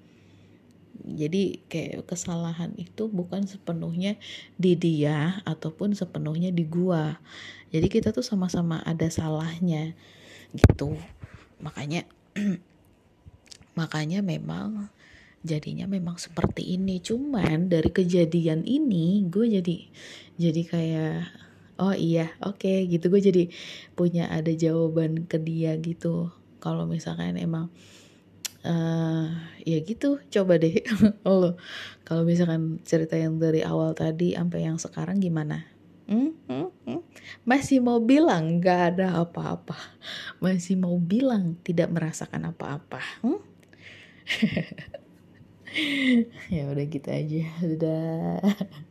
jadi 1.04 1.60
kayak 1.68 2.08
kesalahan 2.08 2.72
itu 2.80 3.10
bukan 3.10 3.44
sepenuhnya 3.44 4.16
di 4.56 4.72
dia 4.78 5.42
ataupun 5.44 5.92
sepenuhnya 5.92 6.54
di 6.54 6.64
gua. 6.64 7.20
Jadi 7.74 7.86
kita 7.90 8.14
tuh 8.14 8.24
sama-sama 8.24 8.80
ada 8.86 9.10
salahnya 9.10 9.92
gitu. 10.54 10.96
Makanya 11.60 12.08
makanya 13.80 14.24
memang 14.24 14.88
jadinya 15.46 15.86
memang 15.86 16.18
seperti 16.18 16.78
ini. 16.78 16.98
Cuman 16.98 17.70
dari 17.70 17.90
kejadian 17.92 18.66
ini 18.66 19.26
gue 19.30 19.46
jadi 19.60 19.76
jadi 20.36 20.62
kayak 20.66 21.16
oh 21.78 21.94
iya 21.94 22.32
oke 22.42 22.62
okay, 22.62 22.88
gitu. 22.90 23.12
Gue 23.12 23.22
jadi 23.22 23.50
punya 23.94 24.30
ada 24.30 24.50
jawaban 24.50 25.28
ke 25.28 25.38
dia 25.38 25.78
gitu. 25.78 26.34
Kalau 26.58 26.88
misalkan 26.88 27.38
emang 27.38 27.70
uh, 28.66 29.30
ya 29.62 29.78
gitu 29.86 30.18
coba 30.28 30.58
deh 30.58 30.82
lo. 31.24 31.54
Kalau 32.02 32.26
misalkan 32.26 32.82
cerita 32.82 33.14
yang 33.14 33.38
dari 33.38 33.62
awal 33.62 33.94
tadi 33.94 34.34
sampai 34.34 34.66
yang 34.66 34.76
sekarang 34.76 35.22
gimana? 35.22 35.76
Hmm, 36.06 36.38
hmm, 36.46 36.70
hmm. 36.86 37.02
masih 37.42 37.82
mau 37.82 37.98
bilang 37.98 38.62
gak 38.62 38.94
ada 38.94 39.26
apa-apa. 39.26 39.74
Masih 40.38 40.78
mau 40.78 40.94
bilang 41.02 41.58
tidak 41.66 41.90
merasakan 41.90 42.54
apa-apa. 42.54 43.02
Hmm? 43.26 43.42
ya 46.54 46.70
udah 46.70 46.86
gitu 46.86 47.08
aja. 47.10 47.42
Sudah 47.58 48.38